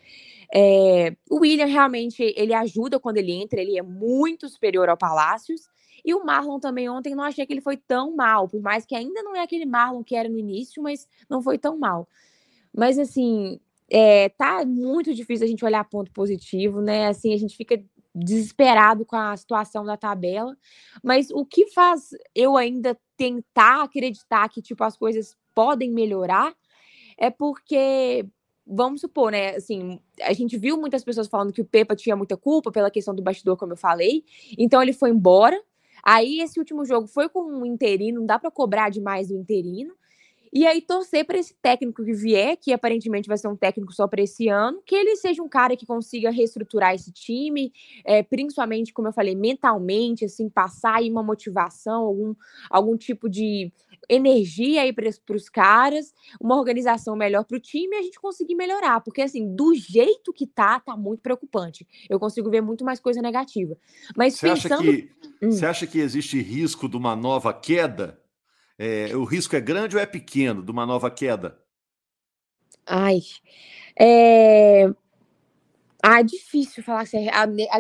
É, 0.53 1.15
o 1.31 1.41
William 1.41 1.67
realmente 1.67 2.23
ele 2.37 2.55
ajuda 2.55 2.99
quando 2.99 3.19
ele 3.19 3.33
entra, 3.33 3.61
ele 3.61 3.79
é 3.79 3.83
muito 3.83 4.49
superior 4.49 4.89
ao 4.89 4.97
Palácios. 4.97 5.69
E 6.05 6.15
o 6.15 6.25
Marlon 6.25 6.59
também 6.59 6.89
ontem 6.89 7.15
não 7.15 7.25
achei 7.25 7.45
que 7.45 7.53
ele 7.53 7.61
foi 7.61 7.77
tão 7.77 8.17
mal, 8.17 8.49
por 8.49 8.63
mais 8.63 8.87
que 8.87 8.95
ainda 8.95 9.23
não 9.23 9.37
é 9.37 9.43
aquele 9.43 9.67
Marlon 9.67 10.03
que 10.03 10.17
era 10.17 10.29
no 10.29 10.39
início, 10.39 10.83
mas 10.83 11.07
não 11.29 11.43
foi 11.43 11.59
tão 11.59 11.77
mal. 11.77 12.09
Mas 12.75 12.99
assim, 12.99 13.61
é, 13.91 14.29
tá 14.31 14.65
muito 14.65 15.15
difícil 15.15 15.47
a 15.47 15.49
gente 15.49 15.65
olhar 15.65 15.85
ponto 15.85 16.13
positivo, 16.13 16.81
né? 16.81 17.09
Assim, 17.09 17.33
a 17.33 17.39
gente 17.39 17.57
fica 17.57 17.83
desesperado 18.15 19.05
com 19.05 19.17
a 19.17 19.37
situação 19.37 19.85
da 19.85 19.97
tabela, 19.97 20.57
mas 21.03 21.31
o 21.31 21.45
que 21.45 21.69
faz 21.69 22.11
eu 22.35 22.57
ainda 22.57 22.99
tentar 23.17 23.83
acreditar 23.83 24.49
que 24.49 24.61
tipo 24.61 24.83
as 24.83 24.97
coisas 24.97 25.37
podem 25.55 25.91
melhorar 25.91 26.55
é 27.17 27.31
porque 27.31 28.27
vamos 28.67 29.01
supor, 29.01 29.33
né, 29.33 29.57
assim, 29.57 29.99
a 30.21 30.33
gente 30.35 30.59
viu 30.59 30.77
muitas 30.77 31.03
pessoas 31.03 31.27
falando 31.27 31.53
que 31.53 31.61
o 31.61 31.65
Pepa 31.65 31.97
tinha 31.97 32.15
muita 32.15 32.37
culpa 32.37 32.71
pela 32.71 32.91
questão 32.91 33.15
do 33.15 33.23
bastidor, 33.23 33.57
como 33.57 33.73
eu 33.73 33.77
falei, 33.77 34.25
então 34.59 34.83
ele 34.83 34.93
foi 34.93 35.11
embora. 35.11 35.59
Aí 36.05 36.41
esse 36.41 36.59
último 36.59 36.85
jogo 36.85 37.07
foi 37.07 37.29
com 37.29 37.41
um 37.43 37.65
interino, 37.65 38.21
não 38.21 38.27
dá 38.27 38.39
para 38.39 38.51
cobrar 38.51 38.91
demais 38.91 39.29
do 39.29 39.35
interino. 39.35 39.95
E 40.53 40.67
aí 40.67 40.81
torcer 40.81 41.25
para 41.25 41.39
esse 41.39 41.55
técnico 41.61 42.05
que 42.05 42.13
vier, 42.13 42.57
que 42.57 42.73
aparentemente 42.73 43.29
vai 43.29 43.37
ser 43.37 43.49
um 43.49 43.57
técnico 43.57 43.93
só 43.93 44.07
para 44.07 44.23
esse 44.23 44.49
ano, 44.49 44.83
que 44.85 44.95
ele 44.95 45.17
seja 45.17 45.43
um 45.43 45.49
cara 45.49 45.77
que 45.77 45.87
consiga 45.87 46.31
reestruturar 46.31 46.95
esse 46.95 47.13
time, 47.13 47.73
é, 48.05 48.23
principalmente, 48.23 48.93
como 48.93 49.09
eu 49.09 49.13
falei, 49.13 49.35
mentalmente, 49.35 50.25
assim, 50.25 50.49
passar 50.49 50.97
aí 50.97 51.11
uma 51.11 51.23
motivação, 51.23 52.05
algum, 52.05 52.35
algum 52.71 52.97
tipo 52.97 53.29
de 53.29 53.73
energia 54.09 54.83
aí 54.83 54.93
para 54.93 55.09
os 55.35 55.49
caras, 55.49 56.15
uma 56.41 56.57
organização 56.57 57.17
melhor 57.17 57.45
para 57.45 57.57
o 57.57 57.61
time 57.61 57.97
e 57.97 57.99
a 57.99 58.03
gente 58.03 58.21
conseguir 58.21 58.55
melhorar, 58.55 59.01
porque 59.01 59.21
assim, 59.21 59.55
do 59.55 59.75
jeito 59.75 60.33
que 60.33 60.47
tá, 60.47 60.81
tá 60.81 60.97
muito 60.97 61.21
preocupante. 61.21 61.87
Eu 62.09 62.19
consigo 62.19 62.51
ver 62.51 62.63
muito 62.63 62.85
mais 62.85 63.01
coisa 63.01 63.21
negativa. 63.21 63.77
Mas 64.17 64.35
você 64.35 64.49
pensando... 64.49 64.75
acha 64.75 64.83
que 64.83 65.11
hum. 65.43 65.51
você 65.51 65.67
acha 65.67 65.87
que 65.87 65.99
existe 65.99 66.41
risco 66.41 66.89
de 66.89 66.97
uma 66.97 67.15
nova 67.15 67.53
queda? 67.53 68.19
É, 68.79 69.17
o 69.17 69.25
risco 69.25 69.57
é 69.57 69.61
grande 69.61 69.97
ou 69.97 70.03
é 70.03 70.07
pequeno 70.07 70.63
de 70.63 70.71
uma 70.71 70.87
nova 70.87 71.11
queda? 71.11 71.59
Ai, 72.87 73.21
é... 73.99 74.89
Ah, 76.01 76.21
é 76.21 76.23
difícil 76.23 76.83
falar 76.83 77.01
assim. 77.01 77.27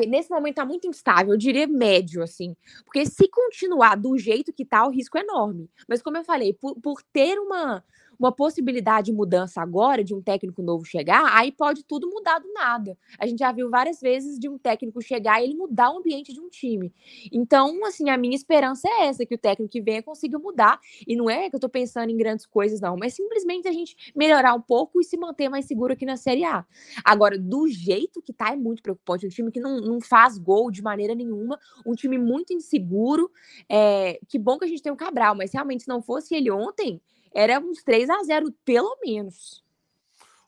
Nesse 0.08 0.28
momento 0.28 0.56
tá 0.56 0.64
muito 0.64 0.88
instável, 0.88 1.32
eu 1.34 1.38
diria 1.38 1.68
médio, 1.68 2.20
assim. 2.22 2.56
Porque 2.84 3.06
se 3.06 3.28
continuar 3.28 3.94
do 3.94 4.18
jeito 4.18 4.52
que 4.52 4.64
tá, 4.64 4.84
o 4.84 4.90
risco 4.90 5.16
é 5.16 5.20
enorme. 5.20 5.70
Mas 5.88 6.02
como 6.02 6.16
eu 6.16 6.24
falei, 6.24 6.52
por, 6.52 6.74
por 6.80 7.00
ter 7.12 7.38
uma, 7.38 7.84
uma 8.18 8.32
possibilidade 8.32 9.06
de 9.06 9.12
mudança 9.12 9.60
agora, 9.60 10.02
de 10.02 10.14
um 10.14 10.20
técnico 10.20 10.62
novo 10.62 10.84
chegar, 10.84 11.24
aí 11.36 11.52
pode 11.52 11.84
tudo 11.84 12.08
mudar 12.08 12.38
do 12.40 12.52
nada. 12.52 12.96
A 13.18 13.26
gente 13.26 13.38
já 13.38 13.52
viu 13.52 13.70
várias 13.70 14.00
vezes 14.00 14.38
de 14.38 14.48
um 14.48 14.58
técnico 14.58 15.00
chegar 15.00 15.40
e 15.40 15.44
ele 15.44 15.54
mudar 15.54 15.92
o 15.92 15.98
ambiente 15.98 16.32
de 16.32 16.40
um 16.40 16.48
time. 16.48 16.92
Então, 17.32 17.84
assim, 17.84 18.10
a 18.10 18.18
minha 18.18 18.34
esperança 18.34 18.88
é 18.88 19.06
essa, 19.06 19.24
que 19.24 19.34
o 19.34 19.38
técnico 19.38 19.70
que 19.70 19.80
venha 19.80 20.02
consiga 20.02 20.38
mudar. 20.38 20.80
E 21.06 21.14
não 21.14 21.30
é 21.30 21.48
que 21.48 21.56
eu 21.56 21.60
tô 21.60 21.68
pensando 21.68 22.10
em 22.10 22.16
grandes 22.16 22.44
coisas, 22.44 22.80
não, 22.80 22.96
mas 22.96 23.14
simplesmente 23.14 23.68
a 23.68 23.72
gente 23.72 23.96
melhorar 24.14 24.54
um 24.54 24.60
pouco 24.60 25.00
e 25.00 25.04
se 25.04 25.16
manter 25.16 25.48
mais 25.48 25.66
seguro 25.66 25.92
aqui 25.92 26.04
na 26.04 26.16
Série 26.16 26.44
A. 26.44 26.64
Agora, 27.04 27.38
do 27.38 27.68
jeito 27.68 28.20
que 28.20 28.32
tá, 28.32 28.52
é 28.52 28.56
muito 28.56 28.82
preocupante. 28.82 29.26
Um 29.26 29.30
time 29.30 29.52
que 29.52 29.60
não, 29.60 29.80
não 29.80 30.00
faz 30.00 30.38
gol 30.38 30.70
de 30.70 30.82
maneira 30.82 31.14
nenhuma, 31.14 31.58
um 31.86 31.94
time 31.94 32.18
muito 32.18 32.52
inseguro. 32.52 33.30
É, 33.68 34.18
que 34.28 34.38
bom 34.38 34.58
que 34.58 34.64
a 34.64 34.68
gente 34.68 34.82
tem 34.82 34.92
o 34.92 34.96
Cabral, 34.96 35.34
mas 35.34 35.52
realmente, 35.52 35.84
se 35.84 35.88
não 35.88 36.02
fosse 36.02 36.34
ele 36.34 36.50
ontem, 36.50 37.00
era 37.34 37.58
uns 37.60 37.82
3 37.82 38.08
a 38.10 38.22
0 38.22 38.52
pelo 38.64 38.96
menos. 39.04 39.62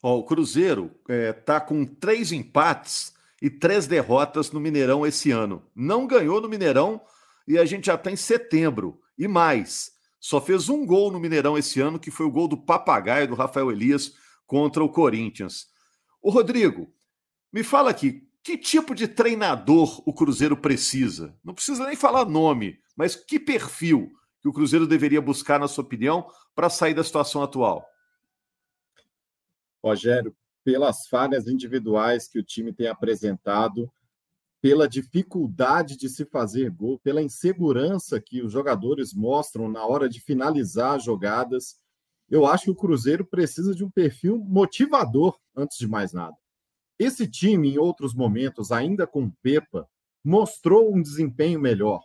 O 0.01 0.23
Cruzeiro 0.23 0.91
é, 1.07 1.31
tá 1.31 1.61
com 1.61 1.85
três 1.85 2.31
empates 2.31 3.13
e 3.41 3.49
três 3.49 3.87
derrotas 3.87 4.51
no 4.51 4.59
Mineirão 4.59 5.05
esse 5.05 5.31
ano. 5.31 5.63
Não 5.75 6.07
ganhou 6.07 6.41
no 6.41 6.49
Mineirão 6.49 7.01
e 7.47 7.57
a 7.57 7.65
gente 7.65 7.85
já 7.85 7.95
está 7.95 8.11
em 8.11 8.15
setembro. 8.15 8.99
E 9.17 9.27
mais, 9.27 9.91
só 10.19 10.41
fez 10.41 10.69
um 10.69 10.85
gol 10.85 11.11
no 11.11 11.19
Mineirão 11.19 11.57
esse 11.57 11.79
ano, 11.79 11.99
que 11.99 12.11
foi 12.11 12.25
o 12.25 12.31
gol 12.31 12.47
do 12.47 12.57
papagaio 12.57 13.27
do 13.27 13.35
Rafael 13.35 13.71
Elias 13.71 14.13
contra 14.47 14.83
o 14.83 14.89
Corinthians. 14.89 15.67
O 16.21 16.29
Rodrigo, 16.29 16.91
me 17.51 17.63
fala 17.63 17.89
aqui, 17.89 18.27
que 18.43 18.57
tipo 18.57 18.95
de 18.95 19.07
treinador 19.07 20.01
o 20.05 20.13
Cruzeiro 20.13 20.57
precisa? 20.57 21.35
Não 21.43 21.53
precisa 21.53 21.85
nem 21.85 21.95
falar 21.95 22.25
nome, 22.25 22.79
mas 22.95 23.15
que 23.15 23.39
perfil 23.39 24.11
que 24.41 24.47
o 24.47 24.53
Cruzeiro 24.53 24.87
deveria 24.87 25.21
buscar, 25.21 25.59
na 25.59 25.67
sua 25.67 25.83
opinião, 25.83 26.27
para 26.55 26.69
sair 26.69 26.93
da 26.93 27.03
situação 27.03 27.43
atual? 27.43 27.85
Rogério, 29.83 30.35
pelas 30.63 31.07
falhas 31.07 31.47
individuais 31.47 32.27
que 32.27 32.39
o 32.39 32.43
time 32.43 32.73
tem 32.73 32.87
apresentado, 32.87 33.91
pela 34.59 34.87
dificuldade 34.87 35.97
de 35.97 36.07
se 36.09 36.25
fazer 36.25 36.69
gol, 36.69 36.99
pela 36.99 37.21
insegurança 37.21 38.21
que 38.21 38.41
os 38.41 38.51
jogadores 38.51 39.13
mostram 39.13 39.67
na 39.69 39.85
hora 39.85 40.07
de 40.07 40.19
finalizar 40.19 40.99
jogadas, 40.99 41.79
eu 42.29 42.45
acho 42.45 42.65
que 42.65 42.71
o 42.71 42.75
Cruzeiro 42.75 43.25
precisa 43.25 43.73
de 43.75 43.83
um 43.83 43.89
perfil 43.89 44.37
motivador 44.37 45.37
antes 45.55 45.77
de 45.77 45.87
mais 45.87 46.13
nada. 46.13 46.35
Esse 46.97 47.27
time, 47.27 47.73
em 47.73 47.77
outros 47.79 48.13
momentos, 48.13 48.71
ainda 48.71 49.07
com 49.07 49.31
Pepa, 49.41 49.89
mostrou 50.23 50.93
um 50.93 51.01
desempenho 51.01 51.59
melhor 51.59 52.03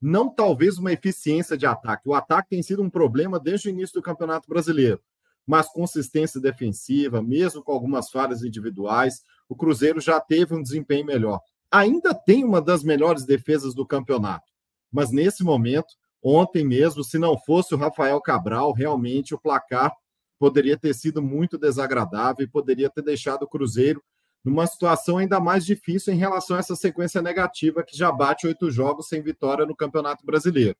não 0.00 0.28
talvez 0.28 0.78
uma 0.78 0.92
eficiência 0.92 1.56
de 1.56 1.66
ataque. 1.66 2.08
O 2.08 2.14
ataque 2.14 2.50
tem 2.50 2.62
sido 2.62 2.82
um 2.82 2.90
problema 2.90 3.40
desde 3.40 3.68
o 3.68 3.70
início 3.70 3.94
do 3.94 4.02
Campeonato 4.02 4.48
Brasileiro, 4.48 5.00
mas 5.46 5.68
consistência 5.68 6.40
defensiva, 6.40 7.22
mesmo 7.22 7.62
com 7.62 7.72
algumas 7.72 8.10
falhas 8.10 8.42
individuais, 8.42 9.22
o 9.48 9.54
Cruzeiro 9.54 10.00
já 10.00 10.20
teve 10.20 10.54
um 10.54 10.62
desempenho 10.62 11.06
melhor. 11.06 11.40
Ainda 11.70 12.14
tem 12.14 12.44
uma 12.44 12.60
das 12.60 12.82
melhores 12.82 13.24
defesas 13.24 13.74
do 13.74 13.86
campeonato, 13.86 14.52
mas 14.90 15.10
nesse 15.10 15.42
momento, 15.42 15.94
ontem 16.22 16.64
mesmo, 16.64 17.02
se 17.02 17.18
não 17.18 17.38
fosse 17.38 17.74
o 17.74 17.78
Rafael 17.78 18.20
Cabral, 18.20 18.72
realmente 18.72 19.34
o 19.34 19.38
placar 19.38 19.92
poderia 20.38 20.76
ter 20.76 20.94
sido 20.94 21.22
muito 21.22 21.58
desagradável 21.58 22.44
e 22.44 22.48
poderia 22.48 22.90
ter 22.90 23.02
deixado 23.02 23.42
o 23.44 23.48
Cruzeiro 23.48 24.02
numa 24.46 24.64
situação 24.64 25.18
ainda 25.18 25.40
mais 25.40 25.66
difícil 25.66 26.14
em 26.14 26.16
relação 26.16 26.56
a 26.56 26.60
essa 26.60 26.76
sequência 26.76 27.20
negativa 27.20 27.82
que 27.82 27.98
já 27.98 28.12
bate 28.12 28.46
oito 28.46 28.70
jogos 28.70 29.08
sem 29.08 29.20
vitória 29.20 29.66
no 29.66 29.74
Campeonato 29.74 30.24
Brasileiro. 30.24 30.76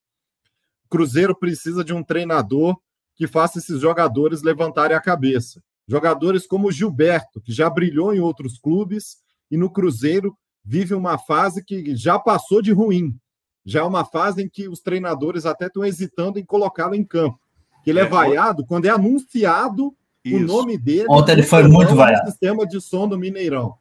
O 0.84 0.88
Cruzeiro 0.88 1.34
precisa 1.34 1.82
de 1.82 1.92
um 1.92 2.00
treinador 2.00 2.78
que 3.16 3.26
faça 3.26 3.58
esses 3.58 3.80
jogadores 3.80 4.40
levantarem 4.40 4.96
a 4.96 5.00
cabeça. 5.00 5.60
Jogadores 5.88 6.46
como 6.46 6.70
Gilberto, 6.70 7.40
que 7.40 7.52
já 7.52 7.68
brilhou 7.68 8.14
em 8.14 8.20
outros 8.20 8.56
clubes 8.56 9.16
e 9.50 9.56
no 9.56 9.68
Cruzeiro 9.68 10.36
vive 10.64 10.94
uma 10.94 11.18
fase 11.18 11.64
que 11.64 11.96
já 11.96 12.20
passou 12.20 12.62
de 12.62 12.70
ruim. 12.70 13.18
Já 13.64 13.80
é 13.80 13.84
uma 13.84 14.04
fase 14.04 14.44
em 14.44 14.48
que 14.48 14.68
os 14.68 14.80
treinadores 14.80 15.44
até 15.44 15.66
estão 15.66 15.84
hesitando 15.84 16.38
em 16.38 16.44
colocá-lo 16.44 16.94
em 16.94 17.02
campo. 17.02 17.40
Ele 17.84 17.98
é, 17.98 18.02
é 18.02 18.06
vaiado 18.06 18.64
quando 18.64 18.84
é 18.84 18.90
anunciado 18.90 19.92
isso. 20.30 20.44
O 20.44 20.46
nome 20.46 20.78
dele. 20.78 21.06
Ontem 21.08 21.32
ele 21.32 21.42
foi 21.42 21.66
muito 21.68 21.94
vaiado. 21.94 22.30
sistema 22.30 22.66
de 22.66 22.80
som 22.80 23.08
do 23.08 23.18
Mineirão. 23.18 23.74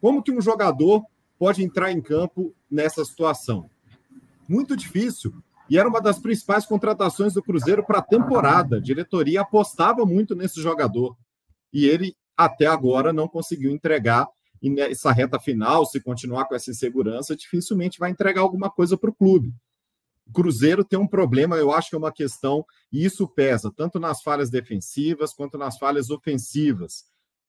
Como 0.00 0.22
que 0.22 0.32
um 0.32 0.40
jogador 0.40 1.04
pode 1.38 1.62
entrar 1.62 1.92
em 1.92 2.00
campo 2.00 2.54
nessa 2.70 3.04
situação? 3.04 3.68
Muito 4.48 4.76
difícil. 4.76 5.34
E 5.68 5.76
era 5.76 5.88
uma 5.88 6.00
das 6.00 6.18
principais 6.18 6.64
contratações 6.64 7.34
do 7.34 7.42
Cruzeiro 7.42 7.84
para 7.84 7.98
a 7.98 8.02
temporada. 8.02 8.76
A 8.76 8.80
diretoria 8.80 9.42
apostava 9.42 10.06
muito 10.06 10.34
nesse 10.34 10.62
jogador. 10.62 11.16
E 11.72 11.84
ele, 11.84 12.16
até 12.36 12.66
agora, 12.66 13.12
não 13.12 13.28
conseguiu 13.28 13.70
entregar. 13.70 14.26
E 14.62 14.70
nessa 14.70 15.12
reta 15.12 15.38
final, 15.38 15.84
se 15.84 16.00
continuar 16.00 16.46
com 16.46 16.54
essa 16.54 16.70
insegurança, 16.70 17.36
dificilmente 17.36 17.98
vai 17.98 18.10
entregar 18.10 18.40
alguma 18.40 18.70
coisa 18.70 18.96
para 18.96 19.10
o 19.10 19.14
clube. 19.14 19.52
Cruzeiro 20.32 20.84
tem 20.84 20.98
um 20.98 21.06
problema, 21.06 21.56
eu 21.56 21.72
acho 21.72 21.90
que 21.90 21.94
é 21.94 21.98
uma 21.98 22.12
questão, 22.12 22.64
e 22.92 23.04
isso 23.04 23.26
pesa 23.26 23.72
tanto 23.74 23.98
nas 23.98 24.22
falhas 24.22 24.50
defensivas 24.50 25.32
quanto 25.32 25.56
nas 25.56 25.78
falhas 25.78 26.10
ofensivas. 26.10 27.04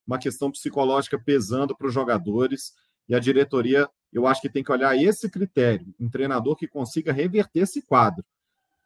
Uma 0.07 0.17
questão 0.17 0.51
psicológica 0.51 1.19
pesando 1.19 1.75
para 1.75 1.87
os 1.87 1.93
jogadores, 1.93 2.73
e 3.07 3.15
a 3.15 3.19
diretoria, 3.19 3.89
eu 4.13 4.25
acho 4.25 4.41
que 4.41 4.49
tem 4.49 4.63
que 4.63 4.71
olhar 4.71 4.95
esse 4.95 5.29
critério, 5.29 5.93
um 5.99 6.09
treinador 6.09 6.55
que 6.55 6.67
consiga 6.67 7.11
reverter 7.11 7.61
esse 7.61 7.81
quadro. 7.81 8.23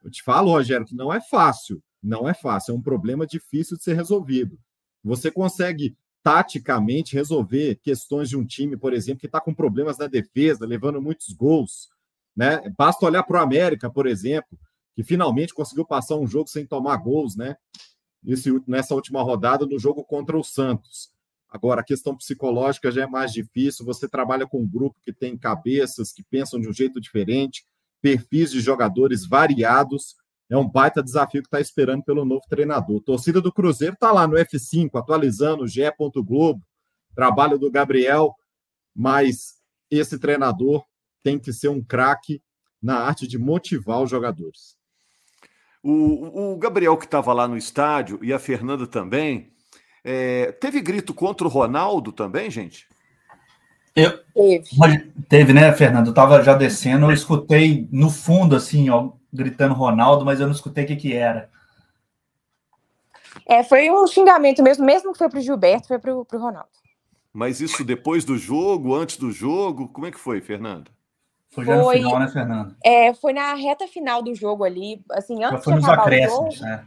Eu 0.03 0.09
te 0.09 0.21
falo, 0.23 0.51
Rogério, 0.51 0.85
que 0.85 0.95
não 0.95 1.13
é 1.13 1.21
fácil, 1.21 1.81
não 2.01 2.27
é 2.27 2.33
fácil, 2.33 2.73
é 2.73 2.77
um 2.77 2.81
problema 2.81 3.25
difícil 3.25 3.77
de 3.77 3.83
ser 3.83 3.93
resolvido. 3.93 4.59
Você 5.03 5.29
consegue 5.31 5.95
taticamente 6.21 7.13
resolver 7.13 7.75
questões 7.81 8.29
de 8.29 8.37
um 8.37 8.45
time, 8.45 8.77
por 8.77 8.93
exemplo, 8.93 9.19
que 9.19 9.25
está 9.25 9.41
com 9.41 9.53
problemas 9.53 9.97
na 9.97 10.07
defesa, 10.07 10.65
levando 10.65 11.01
muitos 11.01 11.33
gols, 11.33 11.89
né? 12.35 12.61
Basta 12.77 13.05
olhar 13.05 13.23
para 13.23 13.39
o 13.39 13.43
América, 13.43 13.89
por 13.89 14.07
exemplo, 14.07 14.57
que 14.95 15.03
finalmente 15.03 15.53
conseguiu 15.53 15.85
passar 15.85 16.15
um 16.15 16.27
jogo 16.27 16.49
sem 16.49 16.65
tomar 16.65 16.97
gols, 16.97 17.35
né? 17.35 17.55
Esse, 18.25 18.51
nessa 18.67 18.95
última 18.95 19.21
rodada, 19.21 19.65
no 19.65 19.77
jogo 19.77 20.03
contra 20.03 20.37
o 20.37 20.43
Santos. 20.43 21.11
Agora, 21.49 21.81
a 21.81 21.83
questão 21.83 22.15
psicológica 22.15 22.91
já 22.91 23.03
é 23.03 23.07
mais 23.07 23.31
difícil. 23.31 23.85
Você 23.85 24.07
trabalha 24.07 24.47
com 24.47 24.61
um 24.61 24.67
grupo 24.67 24.99
que 25.03 25.13
tem 25.13 25.37
cabeças 25.37 26.11
que 26.11 26.23
pensam 26.23 26.59
de 26.59 26.67
um 26.67 26.73
jeito 26.73 26.99
diferente, 26.99 27.63
perfis 28.01 28.51
de 28.51 28.59
jogadores 28.59 29.25
variados. 29.25 30.15
É 30.49 30.57
um 30.57 30.67
baita 30.67 31.03
desafio 31.03 31.41
que 31.41 31.47
está 31.47 31.61
esperando 31.61 32.03
pelo 32.03 32.25
novo 32.25 32.43
treinador. 32.49 33.01
Torcida 33.01 33.39
do 33.39 33.51
Cruzeiro 33.51 33.93
está 33.93 34.11
lá 34.11 34.27
no 34.27 34.35
F5, 34.35 34.89
atualizando 34.95 35.63
o 35.63 35.67
GE. 35.67 35.83
Globo, 36.25 36.61
trabalho 37.13 37.59
do 37.59 37.69
Gabriel, 37.69 38.33
mas 38.95 39.55
esse 39.91 40.17
treinador 40.17 40.83
tem 41.23 41.39
que 41.39 41.53
ser 41.53 41.69
um 41.69 41.81
craque 41.81 42.41
na 42.81 42.99
arte 42.99 43.25
de 43.25 43.37
motivar 43.37 44.01
os 44.01 44.09
jogadores. 44.09 44.75
O, 45.81 46.53
o 46.53 46.57
Gabriel, 46.57 46.97
que 46.97 47.05
estava 47.05 47.33
lá 47.33 47.47
no 47.47 47.57
estádio, 47.57 48.19
e 48.21 48.33
a 48.33 48.39
Fernanda 48.39 48.85
também, 48.85 49.51
é, 50.03 50.51
teve 50.51 50.81
grito 50.81 51.13
contra 51.13 51.47
o 51.47 51.49
Ronaldo 51.49 52.11
também, 52.11 52.51
gente? 52.51 52.87
Eu, 53.95 54.19
teve. 54.33 55.11
teve, 55.29 55.53
né, 55.53 55.71
Fernando? 55.73 56.07
Eu 56.07 56.13
tava 56.13 56.43
já 56.43 56.55
descendo, 56.55 57.05
eu 57.05 57.11
escutei 57.11 57.87
no 57.91 58.09
fundo, 58.09 58.55
assim, 58.55 58.89
ó, 58.89 59.11
gritando 59.31 59.73
Ronaldo, 59.73 60.25
mas 60.25 60.39
eu 60.39 60.47
não 60.47 60.53
escutei 60.53 60.83
o 60.83 60.87
que, 60.87 60.95
que 60.95 61.13
era. 61.13 61.49
É, 63.45 63.63
foi 63.63 63.89
um 63.91 64.07
xingamento 64.07 64.63
mesmo, 64.63 64.85
mesmo 64.85 65.11
que 65.11 65.17
foi 65.17 65.29
pro 65.29 65.41
Gilberto, 65.41 65.87
foi 65.87 65.99
pro, 65.99 66.25
pro 66.25 66.39
Ronaldo. 66.39 66.69
Mas 67.31 67.59
isso 67.59 67.83
depois 67.83 68.23
do 68.23 68.37
jogo, 68.37 68.95
antes 68.95 69.17
do 69.17 69.31
jogo, 69.31 69.87
como 69.89 70.05
é 70.05 70.11
que 70.11 70.19
foi, 70.19 70.39
Fernanda? 70.39 70.91
Foi 71.53 71.65
já 71.65 71.75
no 71.75 71.89
final, 71.89 72.19
né, 72.19 72.27
Fernando? 72.27 72.75
É, 72.83 73.13
foi 73.13 73.33
na 73.33 73.53
reta 73.53 73.87
final 73.87 74.21
do 74.23 74.33
jogo 74.33 74.63
ali, 74.63 75.03
assim, 75.11 75.43
antes 75.43 75.63
foi 75.63 75.73
de 75.73 75.79
nos 75.79 75.89
acréscimos, 75.89 76.55
jogo, 76.55 76.65
né? 76.67 76.85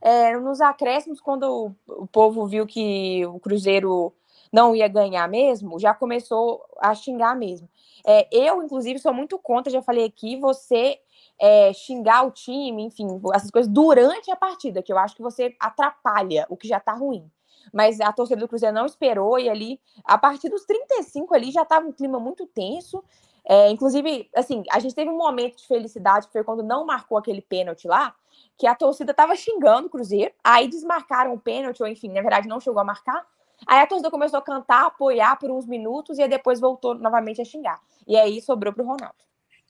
É, 0.00 0.36
nos 0.38 0.60
acréscimos, 0.60 1.20
quando 1.20 1.74
o, 1.86 2.02
o 2.02 2.06
povo 2.06 2.46
viu 2.46 2.66
que 2.66 3.26
o 3.26 3.38
Cruzeiro 3.38 4.14
não 4.52 4.74
ia 4.74 4.88
ganhar 4.88 5.28
mesmo, 5.28 5.78
já 5.78 5.92
começou 5.92 6.62
a 6.80 6.94
xingar 6.94 7.36
mesmo. 7.36 7.68
É, 8.06 8.26
eu, 8.30 8.62
inclusive, 8.62 8.98
sou 8.98 9.12
muito 9.12 9.38
contra, 9.38 9.70
já 9.70 9.82
falei 9.82 10.04
aqui, 10.04 10.36
você 10.36 10.98
é, 11.38 11.72
xingar 11.72 12.26
o 12.26 12.30
time, 12.30 12.84
enfim, 12.84 13.20
essas 13.34 13.50
coisas 13.50 13.70
durante 13.70 14.30
a 14.30 14.36
partida, 14.36 14.82
que 14.82 14.92
eu 14.92 14.98
acho 14.98 15.14
que 15.14 15.22
você 15.22 15.54
atrapalha 15.60 16.46
o 16.48 16.56
que 16.56 16.68
já 16.68 16.80
tá 16.80 16.92
ruim. 16.92 17.30
Mas 17.72 18.00
a 18.00 18.12
torcida 18.12 18.40
do 18.40 18.48
Cruzeiro 18.48 18.74
não 18.74 18.86
esperou 18.86 19.38
e 19.38 19.48
ali, 19.48 19.80
a 20.04 20.16
partir 20.16 20.48
dos 20.48 20.64
35 20.64 21.34
ali, 21.34 21.50
já 21.50 21.64
tava 21.64 21.86
um 21.86 21.92
clima 21.92 22.18
muito 22.18 22.46
tenso. 22.46 23.02
É, 23.48 23.70
inclusive, 23.70 24.28
assim, 24.34 24.64
a 24.70 24.80
gente 24.80 24.94
teve 24.94 25.08
um 25.08 25.16
momento 25.16 25.56
de 25.56 25.66
felicidade, 25.66 26.26
que 26.26 26.32
foi 26.32 26.42
quando 26.42 26.64
não 26.64 26.84
marcou 26.84 27.16
aquele 27.16 27.40
pênalti 27.40 27.86
lá, 27.86 28.12
que 28.58 28.66
a 28.66 28.74
torcida 28.74 29.14
tava 29.14 29.36
xingando 29.36 29.86
o 29.86 29.90
Cruzeiro, 29.90 30.32
aí 30.42 30.66
desmarcaram 30.66 31.32
o 31.32 31.38
pênalti, 31.38 31.80
ou 31.80 31.88
enfim, 31.88 32.08
na 32.08 32.20
verdade 32.20 32.48
não 32.48 32.58
chegou 32.58 32.80
a 32.80 32.84
marcar. 32.84 33.24
Aí 33.66 33.80
a 33.80 33.86
torcida 33.86 34.10
começou 34.10 34.38
a 34.38 34.42
cantar, 34.42 34.86
apoiar 34.86 35.36
por 35.36 35.50
uns 35.50 35.66
minutos, 35.66 36.18
e 36.18 36.22
aí 36.22 36.28
depois 36.28 36.58
voltou 36.58 36.94
novamente 36.94 37.40
a 37.40 37.44
xingar. 37.44 37.80
E 38.06 38.16
aí 38.16 38.40
sobrou 38.40 38.72
pro 38.72 38.84
Ronaldo. 38.84 39.14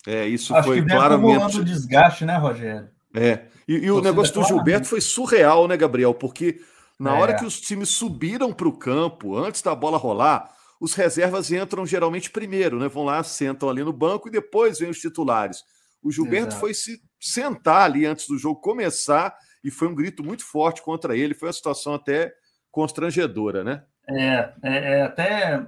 É, 0.07 0.27
isso 0.27 0.55
Acho 0.55 0.69
foi 0.69 0.83
que 0.83 0.89
claramente. 0.89 1.63
desgaste, 1.63 2.25
né, 2.25 2.37
Rogério? 2.37 2.89
É. 3.15 3.47
E, 3.69 3.75
e 3.75 3.91
o 3.91 4.01
negócio 4.01 4.33
do 4.35 4.45
Gilberto 4.45 4.87
foi 4.87 5.01
surreal, 5.01 5.69
né, 5.69 5.77
Gabriel? 5.77 6.15
Porque 6.15 6.61
na 6.99 7.17
é. 7.17 7.21
hora 7.21 7.35
que 7.35 7.45
os 7.45 7.61
times 7.61 7.91
subiram 7.91 8.53
para 8.53 8.69
o 8.69 8.73
campo, 8.73 9.37
antes 9.37 9.61
da 9.61 9.75
bola 9.75 9.99
rolar, 9.99 10.56
os 10.81 10.95
reservas 10.95 11.51
entram 11.51 11.87
geralmente 11.87 12.31
primeiro, 12.31 12.79
né? 12.79 12.89
Vão 12.89 13.05
lá, 13.05 13.23
sentam 13.23 13.69
ali 13.69 13.83
no 13.83 13.93
banco 13.93 14.29
e 14.29 14.33
depois 14.33 14.79
vêm 14.79 14.91
os 14.91 14.99
titulares. 14.99 15.63
O 16.03 16.11
Gilberto 16.13 16.49
Exato. 16.49 16.61
foi 16.61 16.75
se 16.75 17.01
sentar 17.19 17.83
ali 17.83 18.07
antes 18.07 18.29
do 18.29 18.39
jogo 18.39 18.61
começar 18.61 19.35
e 19.65 19.71
foi 19.71 19.89
um 19.89 19.95
grito 19.95 20.23
muito 20.23 20.45
forte 20.45 20.83
contra 20.83 21.17
ele. 21.17 21.35
Foi 21.35 21.49
uma 21.49 21.53
situação 21.53 21.95
até 21.95 22.33
constrangedora, 22.71 23.65
né? 23.65 23.83
É, 24.09 24.53
é, 24.63 24.99
é, 24.99 25.03
até 25.03 25.67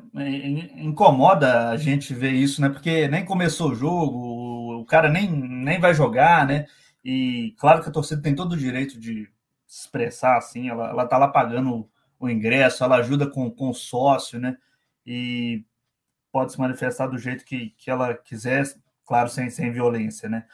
incomoda 0.76 1.70
a 1.70 1.76
gente 1.76 2.14
ver 2.14 2.30
isso, 2.30 2.60
né? 2.60 2.68
Porque 2.68 3.08
nem 3.08 3.24
começou 3.24 3.72
o 3.72 3.74
jogo, 3.74 4.80
o 4.80 4.84
cara 4.84 5.08
nem, 5.08 5.28
nem 5.28 5.80
vai 5.80 5.92
jogar, 5.92 6.46
né? 6.46 6.66
E 7.04 7.54
claro 7.58 7.82
que 7.82 7.88
a 7.88 7.92
torcida 7.92 8.22
tem 8.22 8.34
todo 8.34 8.52
o 8.52 8.56
direito 8.56 9.00
de 9.00 9.28
se 9.66 9.80
expressar 9.80 10.36
assim, 10.36 10.68
ela, 10.68 10.90
ela 10.90 11.06
tá 11.06 11.18
lá 11.18 11.26
pagando 11.26 11.88
o 12.20 12.28
ingresso, 12.28 12.84
ela 12.84 12.96
ajuda 12.96 13.28
com, 13.28 13.50
com 13.50 13.70
o 13.70 13.74
sócio, 13.74 14.38
né? 14.38 14.56
E 15.10 15.64
pode 16.30 16.52
se 16.52 16.58
manifestar 16.58 17.06
do 17.06 17.16
jeito 17.16 17.42
que, 17.42 17.70
que 17.78 17.90
ela 17.90 18.12
quiser, 18.12 18.62
claro, 19.06 19.30
sem, 19.30 19.48
sem 19.48 19.72
violência, 19.72 20.28
né? 20.28 20.44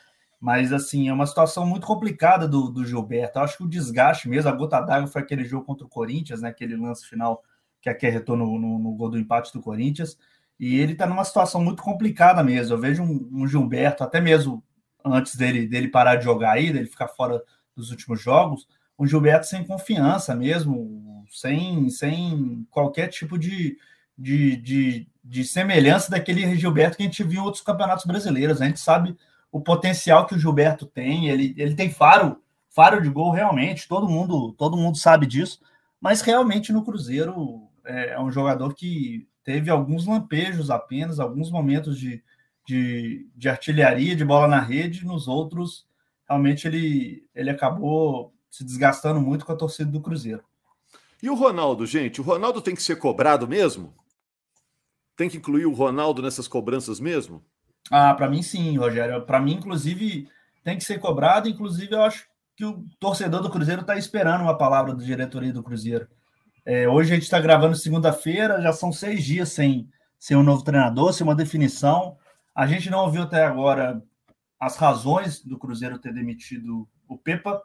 Mas, 0.40 0.72
assim, 0.72 1.08
é 1.08 1.12
uma 1.12 1.26
situação 1.26 1.66
muito 1.66 1.84
complicada 1.84 2.46
do, 2.46 2.70
do 2.70 2.84
Gilberto. 2.84 3.36
Eu 3.36 3.42
acho 3.42 3.56
que 3.56 3.64
o 3.64 3.68
desgaste 3.68 4.28
mesmo, 4.28 4.48
a 4.48 4.54
gota 4.54 4.80
d'água 4.80 5.08
foi 5.08 5.22
aquele 5.22 5.42
jogo 5.44 5.64
contra 5.64 5.84
o 5.84 5.88
Corinthians, 5.88 6.40
né? 6.40 6.50
Aquele 6.50 6.76
lance 6.76 7.04
final 7.04 7.42
que 7.80 7.88
acarretou 7.88 8.36
no, 8.36 8.56
no, 8.56 8.78
no 8.78 8.92
gol 8.92 9.10
do 9.10 9.18
empate 9.18 9.52
do 9.52 9.60
Corinthians. 9.60 10.16
E 10.60 10.78
ele 10.78 10.92
está 10.92 11.04
numa 11.04 11.24
situação 11.24 11.60
muito 11.60 11.82
complicada 11.82 12.40
mesmo. 12.44 12.74
Eu 12.74 12.80
vejo 12.80 13.02
um, 13.02 13.28
um, 13.32 13.48
Gilberto, 13.48 14.04
até 14.04 14.20
mesmo 14.20 14.62
antes 15.04 15.34
dele, 15.34 15.66
dele 15.66 15.88
parar 15.88 16.14
de 16.14 16.24
jogar 16.24 16.52
aí, 16.52 16.72
dele 16.72 16.86
ficar 16.86 17.08
fora 17.08 17.42
dos 17.74 17.90
últimos 17.90 18.20
jogos, 18.20 18.68
um 18.96 19.04
Gilberto 19.04 19.46
sem 19.46 19.64
confiança 19.64 20.32
mesmo, 20.32 21.26
sem, 21.28 21.90
sem 21.90 22.64
qualquer 22.70 23.08
tipo 23.08 23.36
de, 23.36 23.76
de, 24.16 24.56
de, 24.56 25.08
de 25.22 25.44
semelhança 25.44 26.10
daquele 26.10 26.56
Gilberto 26.56 26.96
que 26.96 27.02
a 27.02 27.06
gente 27.06 27.22
viu 27.24 27.42
em 27.42 27.44
outros 27.44 27.62
campeonatos 27.62 28.04
brasileiros. 28.04 28.60
A 28.60 28.66
gente 28.66 28.80
sabe 28.80 29.16
o 29.50 29.60
potencial 29.60 30.26
que 30.26 30.34
o 30.34 30.38
Gilberto 30.38 30.86
tem, 30.86 31.28
ele, 31.28 31.54
ele 31.56 31.74
tem 31.74 31.90
faro, 31.90 32.42
faro 32.70 33.00
de 33.00 33.08
gol 33.08 33.30
realmente, 33.30 33.86
todo 33.86 34.08
mundo, 34.08 34.52
todo 34.52 34.76
mundo 34.76 34.98
sabe 34.98 35.26
disso, 35.26 35.60
mas 36.00 36.20
realmente 36.20 36.72
no 36.72 36.84
Cruzeiro 36.84 37.62
é, 37.84 38.10
é 38.10 38.20
um 38.20 38.32
jogador 38.32 38.74
que 38.74 39.28
teve 39.44 39.70
alguns 39.70 40.06
lampejos 40.06 40.70
apenas, 40.70 41.20
alguns 41.20 41.50
momentos 41.50 41.98
de, 41.98 42.22
de, 42.66 43.28
de, 43.36 43.48
artilharia, 43.48 44.16
de 44.16 44.24
bola 44.24 44.48
na 44.48 44.60
rede, 44.60 45.04
nos 45.04 45.28
outros, 45.28 45.86
realmente 46.28 46.66
ele, 46.66 47.24
ele 47.34 47.50
acabou 47.50 48.34
se 48.50 48.64
desgastando 48.64 49.20
muito 49.20 49.44
com 49.44 49.52
a 49.52 49.56
torcida 49.56 49.90
do 49.90 50.00
Cruzeiro. 50.00 50.42
E 51.22 51.30
o 51.30 51.34
Ronaldo, 51.34 51.86
gente? 51.86 52.20
O 52.20 52.24
Ronaldo 52.24 52.60
tem 52.60 52.74
que 52.74 52.82
ser 52.82 52.96
cobrado 52.96 53.46
mesmo? 53.46 53.94
Tem 55.16 55.28
que 55.28 55.36
incluir 55.36 55.66
o 55.66 55.72
Ronaldo 55.72 56.22
nessas 56.22 56.48
cobranças 56.48 56.98
mesmo? 56.98 57.42
Ah, 57.90 58.14
para 58.14 58.28
mim 58.28 58.42
sim, 58.42 58.76
Rogério. 58.76 59.22
Para 59.22 59.40
mim, 59.40 59.54
inclusive, 59.54 60.28
tem 60.62 60.76
que 60.76 60.84
ser 60.84 60.98
cobrado. 60.98 61.48
Inclusive, 61.48 61.94
eu 61.94 62.02
acho 62.02 62.26
que 62.56 62.64
o 62.64 62.84
torcedor 62.98 63.42
do 63.42 63.50
Cruzeiro 63.50 63.82
está 63.82 63.96
esperando 63.96 64.42
uma 64.42 64.56
palavra 64.56 64.94
do 64.94 65.04
diretoria 65.04 65.52
do 65.52 65.62
Cruzeiro. 65.62 66.08
É, 66.64 66.88
hoje 66.88 67.12
a 67.12 67.14
gente 67.14 67.24
está 67.24 67.38
gravando 67.40 67.76
segunda-feira, 67.76 68.60
já 68.62 68.72
são 68.72 68.90
seis 68.90 69.22
dias 69.22 69.50
sem, 69.50 69.88
sem 70.18 70.36
um 70.36 70.42
novo 70.42 70.64
treinador, 70.64 71.12
sem 71.12 71.26
uma 71.26 71.34
definição. 71.34 72.16
A 72.54 72.66
gente 72.66 72.88
não 72.88 73.00
ouviu 73.00 73.22
até 73.22 73.44
agora 73.44 74.02
as 74.58 74.76
razões 74.76 75.44
do 75.44 75.58
Cruzeiro 75.58 75.98
ter 75.98 76.12
demitido 76.14 76.88
o 77.06 77.18
Pepa. 77.18 77.60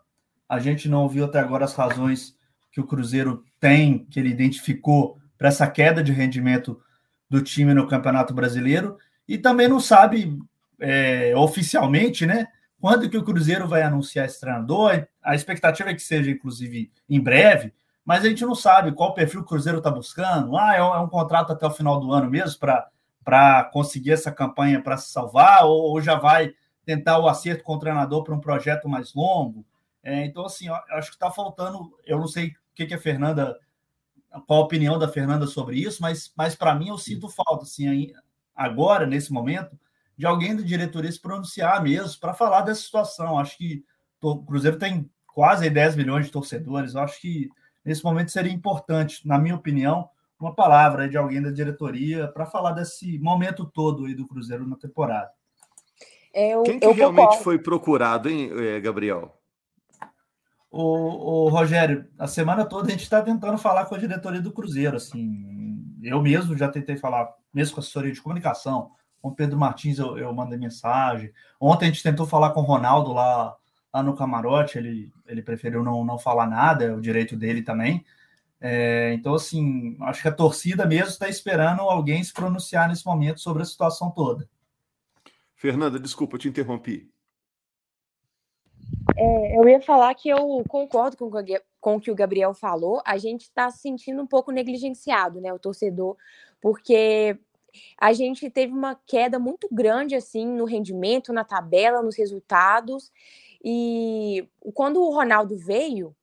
A 0.49 0.59
gente 0.59 0.89
não 0.89 1.03
ouviu 1.03 1.25
até 1.25 1.39
agora 1.39 1.63
as 1.63 1.73
razões 1.73 2.35
que 2.71 2.81
o 2.81 2.85
Cruzeiro 2.85 3.43
tem, 3.59 4.05
que 4.05 4.19
ele 4.19 4.29
identificou 4.29 5.17
para 5.37 5.47
essa 5.47 5.67
queda 5.67 6.03
de 6.03 6.11
rendimento 6.11 6.81
do 7.29 7.41
time 7.41 7.73
no 7.73 7.87
Campeonato 7.87 8.33
Brasileiro. 8.33 8.97
E 9.27 9.37
também 9.37 9.67
não 9.67 9.79
sabe 9.79 10.37
é, 10.79 11.33
oficialmente, 11.35 12.25
né? 12.25 12.47
Quando 12.79 13.09
que 13.09 13.17
o 13.17 13.23
Cruzeiro 13.23 13.67
vai 13.67 13.81
anunciar 13.81 14.25
esse 14.25 14.39
treinador? 14.39 15.05
A 15.21 15.35
expectativa 15.35 15.89
é 15.89 15.93
que 15.93 16.01
seja, 16.01 16.31
inclusive, 16.31 16.91
em 17.09 17.19
breve 17.19 17.73
mas 18.09 18.25
a 18.25 18.27
gente 18.27 18.43
não 18.43 18.55
sabe 18.55 18.91
qual 18.91 19.13
perfil 19.13 19.41
o 19.41 19.45
Cruzeiro 19.45 19.77
está 19.77 19.91
buscando. 19.91 20.57
Ah, 20.57 20.75
é 20.75 20.81
um, 20.81 20.95
é 20.95 20.99
um, 20.99 21.07
contrato 21.07 21.53
até 21.53 21.67
o 21.67 21.69
final 21.69 21.99
do 21.99 22.11
ano 22.11 22.27
mesmo 22.27 22.59
para 23.23 23.63
conseguir 23.65 24.13
essa 24.13 24.31
campanha 24.31 24.81
para 24.81 24.97
se 24.97 25.11
salvar, 25.11 25.63
ou, 25.65 25.91
ou, 25.91 26.01
já 26.01 26.15
vai 26.15 26.51
tentar 26.83 27.19
o 27.19 27.27
acerto 27.27 27.63
com 27.63 27.75
o 27.75 27.77
treinador 27.77 28.23
para 28.23 28.33
um 28.33 28.39
projeto 28.39 28.89
mais 28.89 29.13
longo. 29.13 29.63
É, 30.01 30.25
então, 30.25 30.43
assim, 30.43 30.69
eu 30.69 30.73
acho 30.93 31.11
que 31.11 31.17
está 31.17 31.29
faltando. 31.29 31.95
Eu 32.03 32.17
não 32.17 32.25
sei 32.25 32.47
o 32.47 32.53
que, 32.73 32.87
que 32.87 32.95
a 32.95 32.99
Fernanda, 32.99 33.55
qual 34.45 34.61
a 34.61 34.65
opinião 34.65 34.99
da 34.99 35.07
Fernanda 35.07 35.47
sobre 35.47 35.77
isso, 35.77 36.01
mas, 36.01 36.31
mas 36.35 36.55
para 36.55 36.75
mim 36.75 36.89
eu 36.89 36.97
sinto 36.97 37.29
falta, 37.29 37.63
assim, 37.63 38.11
agora, 38.55 39.05
nesse 39.05 39.31
momento, 39.33 39.77
de 40.17 40.25
alguém 40.25 40.55
da 40.55 40.61
diretoria 40.61 41.11
se 41.11 41.19
pronunciar 41.19 41.81
mesmo 41.81 42.19
para 42.19 42.33
falar 42.33 42.61
dessa 42.61 42.81
situação. 42.81 43.39
Acho 43.39 43.57
que 43.57 43.85
o 44.21 44.43
Cruzeiro 44.43 44.77
tem 44.77 45.09
quase 45.27 45.69
10 45.69 45.95
milhões 45.95 46.25
de 46.25 46.31
torcedores. 46.31 46.93
Eu 46.93 47.01
acho 47.01 47.21
que 47.21 47.49
nesse 47.85 48.03
momento 48.03 48.29
seria 48.29 48.51
importante, 48.51 49.25
na 49.25 49.39
minha 49.39 49.55
opinião, 49.55 50.09
uma 50.39 50.53
palavra 50.53 51.07
de 51.07 51.17
alguém 51.17 51.41
da 51.41 51.51
diretoria 51.51 52.27
para 52.27 52.45
falar 52.45 52.73
desse 52.73 53.17
momento 53.19 53.65
todo 53.65 54.05
aí 54.05 54.13
do 54.13 54.27
Cruzeiro 54.27 54.67
na 54.67 54.75
temporada. 54.75 55.31
Eu, 56.33 56.63
Quem 56.63 56.79
que 56.79 56.91
realmente 56.91 57.25
concordo. 57.25 57.43
foi 57.43 57.57
procurado, 57.57 58.29
hein, 58.29 58.51
eh, 58.53 58.79
Gabriel? 58.79 59.38
O, 60.71 61.45
o, 61.45 61.49
Rogério, 61.49 62.07
a 62.17 62.27
semana 62.27 62.65
toda 62.65 62.87
a 62.87 62.91
gente 62.91 63.03
está 63.03 63.21
tentando 63.21 63.57
falar 63.57 63.85
com 63.85 63.95
a 63.95 63.99
diretoria 63.99 64.41
do 64.41 64.51
Cruzeiro. 64.51 64.97
Assim, 64.97 65.83
eu 66.03 66.21
mesmo 66.21 66.55
já 66.57 66.67
tentei 66.67 66.97
falar, 66.97 67.33
mesmo 67.53 67.75
com 67.75 67.81
a 67.81 67.83
assessoria 67.83 68.11
de 68.11 68.21
comunicação, 68.21 68.91
com 69.21 69.29
o 69.29 69.35
Pedro 69.35 69.57
Martins 69.57 69.97
eu, 69.97 70.17
eu 70.17 70.33
mandei 70.33 70.57
mensagem. 70.57 71.31
Ontem 71.59 71.85
a 71.85 71.87
gente 71.89 72.03
tentou 72.03 72.27
falar 72.27 72.51
com 72.51 72.61
o 72.61 72.65
Ronaldo 72.65 73.13
lá 73.13 73.55
lá 73.93 74.03
no 74.03 74.15
camarote, 74.15 74.77
ele, 74.77 75.11
ele 75.27 75.41
preferiu 75.41 75.83
não, 75.83 76.05
não 76.05 76.17
falar 76.17 76.47
nada, 76.47 76.85
é 76.85 76.93
o 76.93 77.01
direito 77.01 77.35
dele 77.35 77.61
também. 77.61 78.05
É, 78.61 79.13
então, 79.13 79.33
assim, 79.33 79.97
acho 80.01 80.21
que 80.21 80.27
a 80.27 80.33
torcida 80.33 80.85
mesmo 80.85 81.09
está 81.09 81.27
esperando 81.29 81.81
alguém 81.81 82.23
se 82.23 82.33
pronunciar 82.33 82.87
nesse 82.87 83.05
momento 83.05 83.39
sobre 83.39 83.63
a 83.63 83.65
situação 83.65 84.11
toda. 84.11 84.47
Fernanda, 85.55 85.99
desculpa, 85.99 86.35
eu 86.35 86.39
te 86.39 86.47
interrompi. 86.47 87.09
É, 89.15 89.57
eu 89.57 89.67
ia 89.67 89.81
falar 89.81 90.13
que 90.15 90.29
eu 90.29 90.63
concordo 90.67 91.17
com, 91.17 91.29
com 91.81 91.95
o 91.95 92.01
que 92.01 92.11
o 92.11 92.15
Gabriel 92.15 92.53
falou. 92.53 93.01
A 93.05 93.17
gente 93.17 93.41
está 93.41 93.69
se 93.69 93.79
sentindo 93.79 94.21
um 94.21 94.27
pouco 94.27 94.51
negligenciado, 94.51 95.41
né, 95.41 95.51
o 95.53 95.59
torcedor, 95.59 96.15
porque 96.61 97.37
a 97.99 98.13
gente 98.13 98.49
teve 98.49 98.73
uma 98.73 98.95
queda 99.05 99.37
muito 99.37 99.67
grande 99.71 100.15
assim 100.15 100.45
no 100.45 100.65
rendimento, 100.65 101.33
na 101.33 101.43
tabela, 101.43 102.01
nos 102.01 102.17
resultados. 102.17 103.11
E 103.63 104.47
quando 104.73 105.01
o 105.01 105.13
Ronaldo 105.13 105.57
veio 105.57 106.15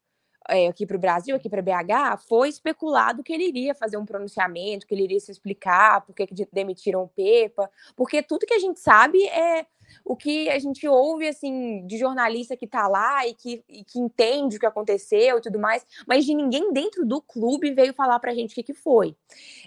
é, 0.49 0.69
aqui 0.69 0.87
para 0.87 0.97
o 0.97 1.01
Brasil, 1.01 1.35
aqui 1.37 1.49
para 1.49 1.63
BH, 1.63 2.23
foi 2.29 2.49
especulado 2.49 3.23
que 3.23 3.33
ele 3.33 3.49
iria 3.49 3.75
fazer 3.75 3.97
um 3.97 4.07
pronunciamento, 4.07 4.87
que 4.87 4.95
ele 4.95 5.05
iria 5.05 5.21
se 5.21 5.31
explicar 5.31 6.01
por 6.03 6.15
que 6.15 6.27
demitiram 6.53 7.03
o 7.03 7.09
Pepa, 7.09 7.71
porque 7.95 8.23
tudo 8.23 8.47
que 8.47 8.55
a 8.55 8.59
gente 8.59 8.81
sabe 8.81 9.27
é 9.27 9.67
o 10.05 10.17
que 10.17 10.49
a 10.49 10.59
gente 10.59 10.87
ouve 10.87 11.29
assim 11.29 11.87
de 11.87 11.99
jornalista 11.99 12.57
que 12.57 12.65
está 12.65 12.87
lá 12.89 13.27
e 13.27 13.35
que, 13.35 13.65
e 13.69 13.85
que 13.85 13.99
entende 13.99 14.57
o 14.57 14.61
que 14.61 14.67
aconteceu 14.67 15.39
e 15.39 15.41
tudo 15.41 15.59
mais, 15.59 15.87
mas 16.07 16.25
de 16.25 16.35
ninguém 16.35 16.73
dentro 16.73 17.05
do 17.07 17.21
clube 17.21 17.73
veio 17.73 17.93
falar 17.95 18.19
para 18.19 18.33
a 18.33 18.35
gente 18.35 18.53
o 18.53 18.55
que, 18.55 18.63
que 18.63 18.75
foi. 18.75 19.17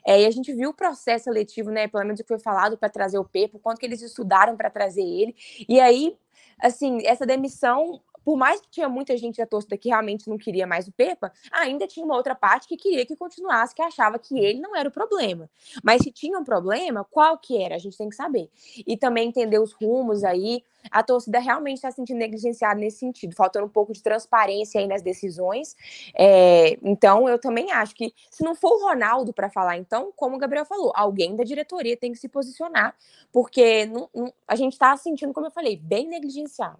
É, 0.05 0.21
e 0.21 0.25
a 0.25 0.31
gente 0.31 0.53
viu 0.53 0.69
o 0.69 0.73
processo 0.73 1.25
seletivo, 1.25 1.69
né? 1.71 1.87
Pelo 1.87 2.03
menos 2.03 2.19
o 2.19 2.23
que 2.23 2.27
foi 2.27 2.39
falado 2.39 2.77
para 2.77 2.89
trazer 2.89 3.19
o 3.19 3.25
Pepa, 3.25 3.57
o 3.57 3.59
quanto 3.59 3.79
que 3.79 3.85
eles 3.85 4.01
estudaram 4.01 4.55
para 4.55 4.69
trazer 4.69 5.03
ele. 5.03 5.35
E 5.67 5.79
aí 5.79 6.17
assim, 6.61 6.99
essa 7.05 7.25
demissão, 7.25 8.01
por 8.23 8.37
mais 8.37 8.61
que 8.61 8.69
tinha 8.69 8.89
muita 8.89 9.17
gente 9.17 9.37
da 9.37 9.45
torcida 9.45 9.77
que 9.77 9.89
realmente 9.89 10.29
não 10.29 10.37
queria 10.37 10.67
mais 10.67 10.87
o 10.87 10.91
Pepa, 10.91 11.31
ainda 11.51 11.87
tinha 11.87 12.05
uma 12.05 12.15
outra 12.15 12.35
parte 12.35 12.67
que 12.67 12.77
queria 12.77 13.05
que 13.05 13.15
continuasse, 13.15 13.73
que 13.73 13.81
achava 13.81 14.19
que 14.19 14.37
ele 14.37 14.59
não 14.59 14.75
era 14.75 14.89
o 14.89 14.91
problema. 14.91 15.49
Mas 15.83 16.01
se 16.03 16.11
tinha 16.11 16.37
um 16.37 16.43
problema, 16.43 17.03
qual 17.03 17.37
que 17.37 17.61
era? 17.61 17.75
A 17.75 17.79
gente 17.79 17.97
tem 17.97 18.09
que 18.09 18.15
saber. 18.15 18.49
E 18.85 18.97
também 18.97 19.27
entender 19.27 19.59
os 19.59 19.73
rumos 19.73 20.23
aí. 20.23 20.63
A 20.91 21.03
torcida 21.03 21.39
realmente 21.39 21.77
está 21.77 21.91
se 21.91 21.97
sentindo 21.97 22.17
negligenciada 22.17 22.79
nesse 22.79 22.99
sentido, 22.99 23.35
faltando 23.35 23.65
um 23.65 23.69
pouco 23.69 23.91
de 23.91 24.01
transparência 24.01 24.79
aí 24.79 24.87
nas 24.87 25.01
decisões. 25.01 25.75
É, 26.17 26.77
então, 26.81 27.27
eu 27.27 27.37
também 27.37 27.71
acho 27.71 27.93
que 27.93 28.13
se 28.31 28.43
não 28.43 28.55
for 28.55 28.71
o 28.71 28.87
Ronaldo 28.87 29.33
para 29.33 29.49
falar, 29.49 29.77
então, 29.77 30.11
como 30.15 30.35
o 30.35 30.39
Gabriel 30.39 30.65
falou, 30.65 30.91
alguém 30.95 31.35
da 31.35 31.43
diretoria 31.43 31.97
tem 31.97 32.11
que 32.11 32.17
se 32.17 32.29
posicionar, 32.29 32.95
porque 33.31 33.85
não, 33.87 34.09
não, 34.13 34.33
a 34.47 34.55
gente 34.55 34.73
está 34.73 34.95
sentindo, 34.95 35.33
como 35.33 35.47
eu 35.47 35.51
falei, 35.51 35.75
bem 35.75 36.07
negligenciado. 36.07 36.79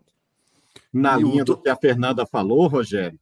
Na 0.92 1.16
linha 1.16 1.44
do 1.44 1.56
que 1.56 1.70
a 1.70 1.76
Fernanda 1.76 2.26
falou, 2.26 2.68
Rogério, 2.68 3.20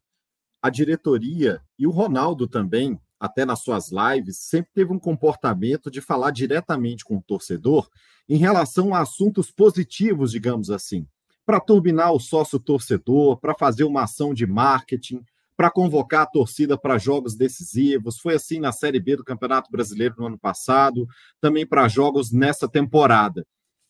a 0.61 0.69
diretoria 0.69 1.61
e 1.77 1.85
o 1.85 1.91
Ronaldo 1.91 2.47
também, 2.47 2.99
até 3.19 3.45
nas 3.45 3.61
suas 3.61 3.91
lives, 3.91 4.37
sempre 4.37 4.71
teve 4.73 4.91
um 4.93 4.99
comportamento 4.99 5.91
de 5.91 6.01
falar 6.01 6.31
diretamente 6.31 7.03
com 7.03 7.17
o 7.17 7.21
torcedor 7.21 7.89
em 8.29 8.37
relação 8.37 8.93
a 8.93 9.01
assuntos 9.01 9.51
positivos, 9.51 10.31
digamos 10.31 10.69
assim. 10.69 11.07
para 11.47 11.61
turbinar 11.61 12.11
o 12.11 12.19
sócio 12.19 12.59
torcedor, 12.59 13.37
para 13.37 13.55
fazer 13.55 13.85
uma 13.85 14.03
ação 14.03 14.33
de 14.33 14.45
marketing, 14.45 15.23
para 15.55 15.71
convocar 15.71 16.23
a 16.23 16.25
torcida 16.25 16.77
para 16.77 16.97
jogos 16.97 17.37
decisivos. 17.37 18.19
Foi 18.19 18.35
assim 18.35 18.59
na 18.59 18.73
Série 18.73 18.99
B 18.99 19.15
do 19.15 19.23
Campeonato 19.23 19.71
Brasileiro 19.71 20.15
no 20.17 20.25
ano 20.25 20.37
passado, 20.37 21.07
também 21.39 21.65
para 21.65 21.87
jogos 21.87 22.33
nessa 22.33 22.67
temporada. 22.67 23.47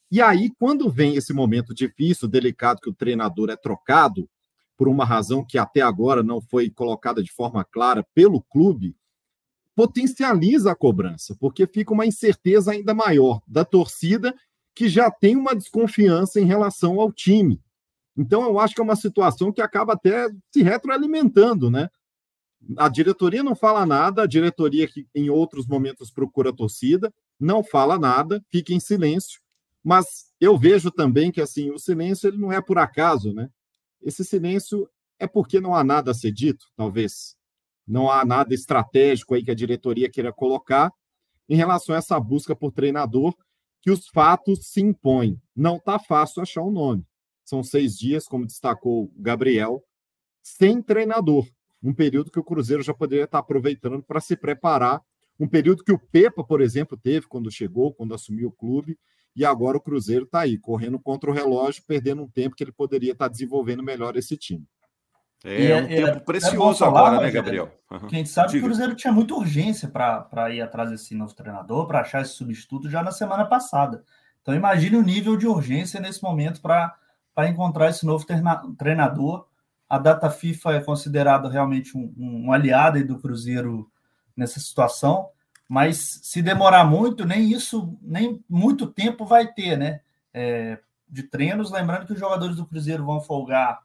E 0.10 0.22
aí, 0.22 0.52
quando 0.58 0.90
vem 0.90 1.16
esse 1.16 1.34
momento 1.34 1.74
difícil, 1.74 2.28
delicado, 2.28 2.80
que 2.80 2.90
o 2.90 2.94
treinador 2.94 3.50
é 3.50 3.56
trocado, 3.56 4.30
por 4.78 4.88
uma 4.88 5.04
razão 5.04 5.44
que 5.44 5.58
até 5.58 5.82
agora 5.82 6.22
não 6.22 6.40
foi 6.40 6.70
colocada 6.70 7.22
de 7.24 7.32
forma 7.32 7.66
clara 7.66 8.06
pelo 8.14 8.42
clube, 8.42 8.96
potencializa 9.76 10.72
a 10.72 10.76
cobrança, 10.76 11.36
porque 11.40 11.68
fica 11.68 11.94
uma 11.94 12.06
incerteza 12.06 12.72
ainda 12.72 12.94
maior 12.94 13.42
da 13.48 13.66
torcida 13.66 14.34
que 14.74 14.88
já 14.88 15.10
tem 15.10 15.36
uma 15.36 15.56
desconfiança 15.56 16.40
em 16.40 16.46
relação 16.46 17.02
ao 17.02 17.12
time. 17.12 17.60
Então, 18.16 18.44
eu 18.44 18.60
acho 18.60 18.74
que 18.74 18.82
é 18.82 18.84
uma 18.84 18.96
situação 18.96 19.52
que 19.52 19.62
acaba 19.62 19.94
até 19.94 20.28
se 20.52 20.62
retroalimentando, 20.62 21.70
né? 21.70 21.90
A 22.78 22.88
diretoria 22.90 23.44
não 23.44 23.56
fala 23.56 23.86
nada, 23.86 24.24
a 24.24 24.28
diretoria 24.28 24.88
que 24.88 25.08
em 25.14 25.30
outros 25.30 25.68
momentos 25.68 26.10
procura 26.10 26.50
a 26.50 26.56
torcida, 26.56 27.14
não 27.40 27.64
fala 27.64 28.00
nada, 28.00 28.44
fica 28.50 28.74
em 28.74 28.80
silêncio, 28.80 29.40
mas 29.88 30.26
eu 30.38 30.58
vejo 30.58 30.92
também 30.92 31.32
que 31.32 31.40
assim, 31.40 31.72
o 31.72 31.80
silêncio 31.80 32.28
ele 32.28 32.38
não 32.38 32.52
é 32.52 32.62
por 32.62 32.78
acaso, 32.78 33.34
né? 33.34 33.50
Esse 34.02 34.26
silêncio 34.26 34.86
é 35.18 35.26
porque 35.26 35.62
não 35.62 35.74
há 35.74 35.82
nada 35.82 36.12
a 36.12 36.14
ser 36.14 36.34
dito, 36.34 36.66
talvez. 36.76 37.38
Não 37.88 38.12
há 38.12 38.26
nada 38.26 38.54
estratégico 38.54 39.34
aí 39.34 39.42
que 39.42 39.50
a 39.50 39.56
diretoria 39.56 40.12
queira 40.12 40.34
colocar 40.34 40.92
em 41.48 41.56
relação 41.56 41.96
a 41.96 42.00
essa 42.00 42.20
busca 42.20 42.54
por 42.54 42.74
treinador, 42.74 43.34
que 43.82 43.90
os 43.90 44.10
fatos 44.10 44.68
se 44.68 44.82
impõem. 44.82 45.42
Não 45.56 45.78
está 45.78 45.98
fácil 45.98 46.42
achar 46.42 46.64
o 46.64 46.68
um 46.68 46.72
nome. 46.72 47.06
São 47.46 47.64
seis 47.64 47.98
dias, 47.98 48.28
como 48.28 48.46
destacou 48.46 49.06
o 49.06 49.14
Gabriel, 49.16 49.82
sem 50.44 50.82
treinador. 50.82 51.48
Um 51.82 51.94
período 51.94 52.30
que 52.30 52.40
o 52.40 52.44
Cruzeiro 52.44 52.84
já 52.84 52.94
poderia 52.94 53.24
estar 53.24 53.40
aproveitando 53.40 54.04
para 54.04 54.20
se 54.20 54.36
preparar. 54.36 55.02
Um 55.40 55.48
período 55.48 55.82
que 55.82 55.94
o 55.94 56.00
Pepa, 56.00 56.44
por 56.44 56.60
exemplo, 56.60 56.98
teve 56.98 57.26
quando 57.26 57.50
chegou, 57.50 57.94
quando 57.94 58.14
assumiu 58.14 58.50
o 58.50 58.52
clube, 58.52 59.00
e 59.38 59.46
agora 59.46 59.78
o 59.78 59.82
Cruzeiro 59.82 60.26
está 60.26 60.40
aí, 60.40 60.58
correndo 60.58 60.98
contra 60.98 61.30
o 61.30 61.34
relógio, 61.34 61.84
perdendo 61.86 62.24
um 62.24 62.28
tempo 62.28 62.56
que 62.56 62.64
ele 62.64 62.72
poderia 62.72 63.12
estar 63.12 63.28
desenvolvendo 63.28 63.84
melhor 63.84 64.18
esse 64.18 64.36
time. 64.36 64.68
É, 65.46 65.68
é 65.68 65.76
um 65.76 65.86
é, 65.86 65.88
tempo 65.88 66.18
é 66.18 66.20
precioso 66.20 66.84
é 66.84 66.88
agora, 66.88 67.22
né, 67.22 67.30
Gabriel? 67.30 67.72
Uhum. 67.92 68.08
Quem 68.08 68.26
sabe 68.26 68.48
Diga. 68.48 68.60
que 68.60 68.66
o 68.66 68.68
Cruzeiro 68.68 68.96
tinha 68.96 69.14
muita 69.14 69.36
urgência 69.36 69.88
para 69.88 70.50
ir 70.52 70.60
atrás 70.60 70.90
desse 70.90 71.14
novo 71.14 71.36
treinador, 71.36 71.86
para 71.86 72.02
achar 72.02 72.24
esse 72.24 72.34
substituto 72.34 72.90
já 72.90 73.04
na 73.04 73.12
semana 73.12 73.46
passada. 73.46 74.04
Então 74.42 74.56
imagine 74.56 74.98
o 74.98 75.04
nível 75.04 75.38
de 75.38 75.46
urgência 75.46 76.00
nesse 76.00 76.24
momento 76.24 76.60
para 76.60 76.98
encontrar 77.48 77.92
esse 77.92 78.08
novo 78.08 78.26
treinador. 78.76 79.46
A 79.88 80.00
data 80.00 80.32
FIFA 80.32 80.74
é 80.74 80.80
considerada 80.84 81.48
realmente 81.48 81.96
um, 81.96 82.12
um 82.18 82.52
aliado 82.52 83.06
do 83.06 83.20
Cruzeiro 83.20 83.88
nessa 84.36 84.60
situação 84.60 85.30
mas 85.68 86.20
se 86.24 86.42
demorar 86.42 86.86
muito, 86.86 87.26
nem 87.26 87.52
isso, 87.52 87.98
nem 88.02 88.44
muito 88.50 88.88
tempo 88.88 89.26
vai 89.26 89.52
ter, 89.52 89.78
né? 89.78 90.02
É, 90.34 90.80
de 91.10 91.24
treinos, 91.24 91.72
lembrando 91.72 92.06
que 92.06 92.14
os 92.14 92.20
jogadores 92.20 92.56
do 92.56 92.66
Cruzeiro 92.66 93.06
vão 93.06 93.22
folgar 93.22 93.82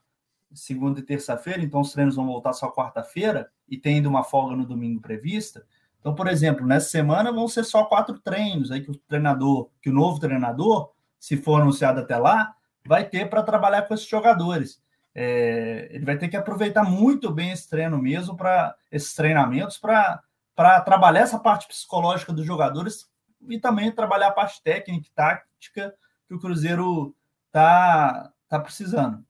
segunda 0.55 1.01
e 1.01 1.03
terça-feira, 1.03 1.62
então 1.62 1.81
os 1.81 1.92
treinos 1.92 2.16
vão 2.16 2.27
voltar 2.27 2.53
só 2.53 2.71
quarta-feira 2.71 3.51
e 3.68 3.77
tem 3.77 3.97
ainda 3.97 4.09
uma 4.09 4.23
folga 4.23 4.55
no 4.55 4.66
domingo 4.66 5.01
prevista. 5.01 5.64
Então, 5.99 6.14
por 6.14 6.27
exemplo, 6.27 6.66
nessa 6.66 6.90
semana 6.90 7.33
vão 7.33 7.49
ser 7.49 7.64
só 7.64 7.85
quatro 7.85 8.18
treinos 8.18 8.71
aí 8.71 8.81
que 8.81 8.90
o 8.90 8.97
treinador, 8.97 9.71
que 9.81 9.88
o 9.88 9.92
novo 9.92 10.18
treinador, 10.21 10.90
se 11.18 11.37
for 11.37 11.61
anunciado 11.61 12.01
até 12.01 12.16
lá, 12.16 12.55
vai 12.85 13.09
ter 13.09 13.31
para 13.31 13.42
trabalhar 13.42 13.83
com 13.83 13.95
esses 13.95 14.07
jogadores. 14.07 14.83
É, 15.14 15.88
ele 15.92 16.05
vai 16.05 16.18
ter 16.18 16.29
que 16.29 16.37
aproveitar 16.37 16.85
muito 16.85 17.31
bem 17.31 17.53
esse 17.53 17.68
treino 17.68 17.99
mesmo 17.99 18.37
para 18.37 18.75
esses 18.90 19.14
treinamentos 19.14 19.79
para 19.79 20.23
para 20.55 20.81
trabalhar 20.81 21.21
essa 21.21 21.38
parte 21.38 21.67
psicológica 21.67 22.33
dos 22.33 22.47
jogadores 22.47 23.09
e 23.49 23.59
também 23.59 23.91
trabalhar 23.91 24.29
a 24.29 24.33
parte 24.33 24.62
técnica 24.62 25.07
e 25.07 25.15
tática 25.15 25.95
que 26.29 26.35
o 26.35 26.38
Cruzeiro 26.38 27.15
tá, 27.51 28.33
tá 28.49 28.59
precisando. 28.59 29.25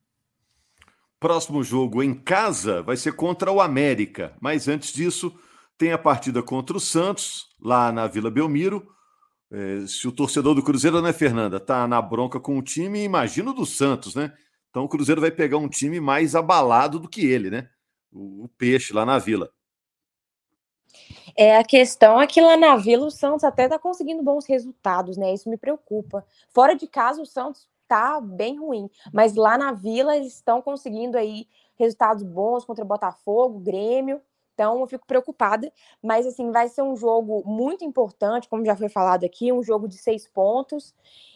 Próximo 1.19 1.63
jogo 1.63 2.03
em 2.03 2.15
casa 2.15 2.83
vai 2.83 2.97
ser 2.97 3.13
contra 3.13 3.51
o 3.51 3.61
América, 3.61 4.37
mas 4.41 4.67
antes 4.67 4.93
disso 4.93 5.37
tem 5.79 5.93
a 5.93 5.99
partida 5.99 6.43
contra 6.43 6.77
o 6.77 6.81
Santos, 6.81 7.49
lá 7.61 7.93
na 7.93 8.07
Vila 8.07 8.31
Belmiro. 8.31 8.93
É, 9.51 9.87
se 9.87 10.09
o 10.09 10.13
torcedor 10.13 10.55
do 10.55 10.63
Cruzeiro, 10.63 11.01
né, 11.03 11.13
Fernanda, 11.13 11.61
tá 11.61 11.87
na 11.87 12.01
bronca 12.01 12.41
com 12.41 12.59
o 12.59 12.63
time, 12.63 13.05
imagino 13.05 13.53
do 13.53 13.67
Santos, 13.67 14.15
né? 14.15 14.33
Então 14.71 14.85
o 14.85 14.89
Cruzeiro 14.89 15.21
vai 15.21 15.31
pegar 15.31 15.59
um 15.59 15.69
time 15.69 16.01
mais 16.01 16.35
abalado 16.35 16.99
do 16.99 17.09
que 17.09 17.27
ele, 17.27 17.51
né? 17.51 17.69
O, 18.11 18.45
o 18.45 18.49
Peixe 18.49 18.93
lá 18.93 19.05
na 19.05 19.19
Vila. 19.19 19.51
É, 21.37 21.57
a 21.57 21.65
questão 21.65 22.21
é 22.21 22.27
que 22.27 22.41
lá 22.41 22.57
na 22.57 22.77
Vila 22.77 23.07
o 23.07 23.11
Santos 23.11 23.45
até 23.45 23.69
tá 23.69 23.79
conseguindo 23.79 24.23
bons 24.23 24.47
resultados, 24.47 25.17
né? 25.17 25.33
Isso 25.33 25.49
me 25.49 25.57
preocupa. 25.57 26.25
Fora 26.51 26.75
de 26.75 26.87
casa, 26.87 27.23
o 27.23 27.27
Santos 27.27 27.69
tá 27.89 28.21
bem 28.21 28.59
ruim, 28.59 28.89
mas 29.13 29.35
lá 29.35 29.59
na 29.59 29.73
Vila 29.73 30.17
eles 30.17 30.35
estão 30.35 30.63
conseguindo 30.63 31.17
aí 31.19 31.47
resultados 31.79 32.23
bons 32.23 32.65
contra 32.65 32.85
Botafogo, 32.85 33.59
Grêmio. 33.59 34.21
Então 34.55 34.81
eu 34.81 34.87
fico 34.87 35.07
preocupada, 35.07 35.73
mas 36.03 36.27
assim 36.27 36.51
vai 36.51 36.69
ser 36.69 36.83
um 36.83 36.95
jogo 36.95 37.43
muito 37.45 37.85
importante, 37.85 38.49
como 38.49 38.65
já 38.65 38.77
foi 38.77 38.89
falado 38.89 39.25
aqui, 39.25 39.53
um 39.53 39.63
jogo 39.63 39.89
de 39.89 39.97
seis 39.97 40.29
pontos. 40.29 40.95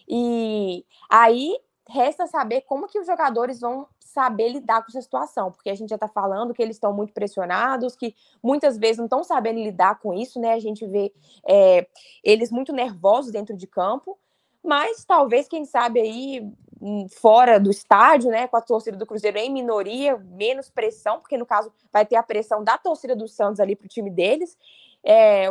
E 0.08 0.84
aí 1.08 1.56
resta 1.88 2.26
saber 2.26 2.62
como 2.62 2.86
que 2.88 2.98
os 2.98 3.06
jogadores 3.06 3.60
vão 3.60 3.86
saber 4.16 4.48
lidar 4.48 4.80
com 4.80 4.88
essa 4.88 5.02
situação, 5.02 5.52
porque 5.52 5.68
a 5.68 5.74
gente 5.74 5.90
já 5.90 5.96
está 5.96 6.08
falando 6.08 6.54
que 6.54 6.62
eles 6.62 6.76
estão 6.76 6.90
muito 6.90 7.12
pressionados, 7.12 7.94
que 7.94 8.14
muitas 8.42 8.78
vezes 8.78 8.96
não 8.96 9.04
estão 9.04 9.22
sabendo 9.22 9.58
lidar 9.58 10.00
com 10.00 10.14
isso, 10.14 10.40
né? 10.40 10.54
A 10.54 10.58
gente 10.58 10.86
vê 10.86 11.12
é, 11.46 11.86
eles 12.24 12.50
muito 12.50 12.72
nervosos 12.72 13.30
dentro 13.30 13.54
de 13.54 13.66
campo, 13.66 14.18
mas 14.64 15.04
talvez, 15.04 15.46
quem 15.46 15.66
sabe, 15.66 16.00
aí 16.00 16.50
hum, 16.80 17.06
fora 17.10 17.60
do 17.60 17.70
estádio, 17.70 18.30
né, 18.30 18.48
com 18.48 18.56
a 18.56 18.62
torcida 18.62 18.96
do 18.96 19.04
Cruzeiro 19.04 19.36
em 19.36 19.52
minoria, 19.52 20.16
menos 20.16 20.70
pressão, 20.70 21.20
porque 21.20 21.36
no 21.36 21.44
caso 21.44 21.70
vai 21.92 22.06
ter 22.06 22.16
a 22.16 22.22
pressão 22.22 22.64
da 22.64 22.78
torcida 22.78 23.14
do 23.14 23.28
Santos 23.28 23.60
ali 23.60 23.76
para 23.76 23.84
o 23.84 23.88
time 23.88 24.10
deles, 24.10 24.56
é, 25.04 25.48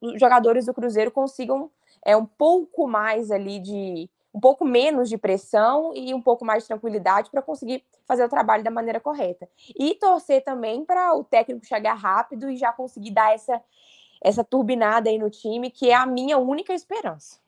os 0.00 0.18
jogadores 0.18 0.64
do 0.64 0.72
Cruzeiro 0.72 1.10
consigam 1.12 1.70
é, 2.04 2.16
um 2.16 2.26
pouco 2.26 2.88
mais 2.88 3.30
ali 3.30 3.60
de 3.60 4.08
um 4.36 4.40
pouco 4.40 4.66
menos 4.66 5.08
de 5.08 5.16
pressão 5.16 5.92
e 5.94 6.12
um 6.12 6.20
pouco 6.20 6.44
mais 6.44 6.62
de 6.62 6.68
tranquilidade 6.68 7.30
para 7.30 7.40
conseguir 7.40 7.82
fazer 8.06 8.22
o 8.22 8.28
trabalho 8.28 8.62
da 8.62 8.70
maneira 8.70 9.00
correta. 9.00 9.48
E 9.74 9.94
torcer 9.94 10.44
também 10.44 10.84
para 10.84 11.14
o 11.14 11.24
técnico 11.24 11.64
chegar 11.64 11.94
rápido 11.94 12.50
e 12.50 12.56
já 12.58 12.70
conseguir 12.70 13.12
dar 13.12 13.32
essa, 13.32 13.58
essa 14.22 14.44
turbinada 14.44 15.08
aí 15.08 15.18
no 15.18 15.30
time, 15.30 15.70
que 15.70 15.88
é 15.88 15.94
a 15.94 16.04
minha 16.04 16.36
única 16.36 16.74
esperança. 16.74 17.38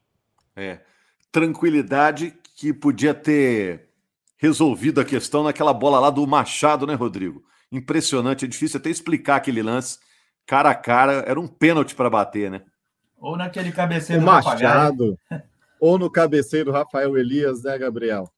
É. 0.56 0.80
Tranquilidade 1.30 2.34
que 2.56 2.72
podia 2.72 3.12
ter 3.12 3.90
resolvido 4.38 4.98
a 4.98 5.04
questão 5.04 5.44
naquela 5.44 5.74
bola 5.74 6.00
lá 6.00 6.08
do 6.08 6.26
Machado, 6.26 6.86
né, 6.86 6.94
Rodrigo? 6.94 7.44
Impressionante, 7.70 8.46
é 8.46 8.48
difícil 8.48 8.80
até 8.80 8.88
explicar 8.88 9.36
aquele 9.36 9.62
lance 9.62 9.98
cara 10.46 10.70
a 10.70 10.74
cara, 10.74 11.22
era 11.26 11.38
um 11.38 11.46
pênalti 11.46 11.94
para 11.94 12.08
bater, 12.08 12.50
né? 12.50 12.62
Ou 13.18 13.36
naquele 13.36 13.70
cabeceiro 13.70 14.22
o 14.22 14.24
Machado 14.24 15.18
ou 15.80 15.98
no 15.98 16.10
cabeceiro 16.10 16.72
Rafael 16.72 17.16
Elias, 17.16 17.62
né, 17.62 17.76
Gabriel? 17.78 18.30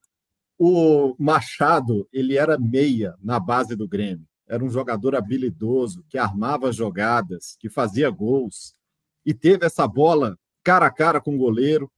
O 0.59 1.15
Machado, 1.19 2.07
ele 2.13 2.37
era 2.37 2.59
meia 2.59 3.15
na 3.23 3.41
base 3.41 3.75
do 3.75 3.89
Grêmio. 3.89 4.27
Era 4.47 4.65
um 4.65 4.69
jogador 4.69 5.15
habilidoso, 5.15 6.05
que 6.09 6.19
armava 6.19 6.73
jogadas, 6.73 7.57
que 7.59 7.71
fazia 7.71 8.11
gols. 8.11 8.75
E 9.25 9.33
teve 9.33 9.65
essa 9.65 9.87
bola 9.87 10.37
cara 10.63 10.87
a 10.87 10.91
cara 10.91 11.21
com 11.21 11.35
o 11.35 11.39
goleiro. 11.39 11.91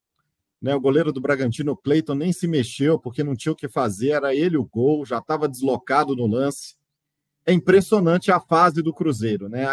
Né? 0.61 0.75
O 0.75 0.81
goleiro 0.81 1.13
do 1.13 1.21
Bragantino, 1.21 1.77
Cleiton, 1.77 2.15
nem 2.15 2.33
se 2.33 2.47
mexeu, 2.47 2.99
porque 2.99 3.25
não 3.25 3.35
tinha 3.35 3.53
o 3.53 3.57
que 3.57 3.69
fazer. 3.69 4.11
Era 4.11 4.35
ele 4.35 4.57
o 4.57 4.65
gol, 4.65 5.05
já 5.07 5.19
estava 5.19 5.49
deslocado 5.49 6.15
no 6.15 6.27
lance. 6.27 6.77
É 7.47 7.53
impressionante 7.53 8.31
a 8.31 8.39
fase 8.39 8.83
do 8.83 8.93
Cruzeiro. 8.93 9.49
Né? 9.49 9.65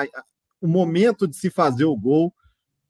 O 0.62 0.68
momento 0.68 1.28
de 1.28 1.36
se 1.36 1.50
fazer 1.50 1.86
o 1.86 1.98
gol 1.98 2.34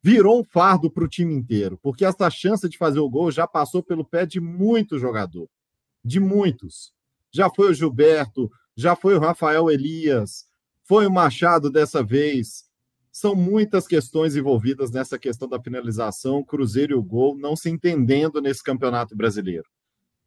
virou 0.02 0.40
um 0.40 0.44
fardo 0.44 0.90
para 0.90 1.04
o 1.04 1.10
time 1.10 1.34
inteiro, 1.34 1.78
porque 1.82 2.06
essa 2.06 2.30
chance 2.30 2.68
de 2.68 2.78
fazer 2.78 3.00
o 3.00 3.10
gol 3.10 3.32
já 3.32 3.48
passou 3.48 3.84
pelo 3.84 4.06
pé 4.06 4.26
de 4.26 4.40
muito 4.40 4.98
jogador, 4.98 5.50
de 6.04 6.20
muitos. 6.20 6.94
Já 7.32 7.50
foi 7.50 7.70
o 7.70 7.74
Gilberto, 7.74 8.50
já 8.76 8.96
foi 8.96 9.16
o 9.16 9.20
Rafael 9.20 9.70
Elias, 9.70 10.46
foi 10.84 11.06
o 11.06 11.12
Machado 11.12 11.70
dessa 11.70 12.04
vez. 12.04 12.68
São 13.12 13.36
muitas 13.36 13.86
questões 13.86 14.36
envolvidas 14.36 14.92
nessa 14.92 15.20
questão 15.20 15.48
da 15.48 15.62
finalização, 15.62 16.44
Cruzeiro 16.44 16.94
e 16.94 16.96
o 16.96 17.04
gol 17.04 17.38
não 17.38 17.56
se 17.56 17.70
entendendo 17.70 18.42
nesse 18.42 18.64
campeonato 18.64 19.16
brasileiro. 19.16 19.66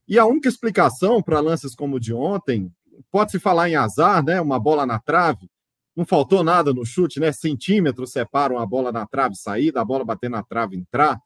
E 0.06 0.18
a 0.18 0.26
única 0.26 0.48
explicação 0.48 1.22
para 1.22 1.40
lances 1.40 1.74
como 1.74 1.96
o 1.96 2.00
de 2.00 2.12
ontem, 2.12 2.70
pode-se 3.10 3.38
falar 3.38 3.70
em 3.70 3.76
azar, 3.76 4.22
né? 4.24 4.40
Uma 4.40 4.58
bola 4.58 4.84
na 4.84 4.98
trave, 4.98 5.48
não 5.96 6.04
faltou 6.04 6.42
nada 6.42 6.72
no 6.72 6.84
chute, 6.86 7.20
né? 7.20 7.32
Centímetros 7.32 8.12
separam 8.12 8.58
a 8.58 8.64
bola 8.66 8.90
na 8.90 9.06
trave 9.06 9.34
sair, 9.36 9.70
da 9.70 9.84
bola 9.84 10.04
bater 10.04 10.30
na 10.30 10.42
trave 10.42 10.76
entrar. 10.76 11.20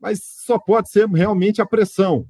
Mas 0.00 0.22
só 0.22 0.58
pode 0.58 0.90
ser 0.90 1.08
realmente 1.08 1.62
a 1.62 1.66
pressão. 1.66 2.28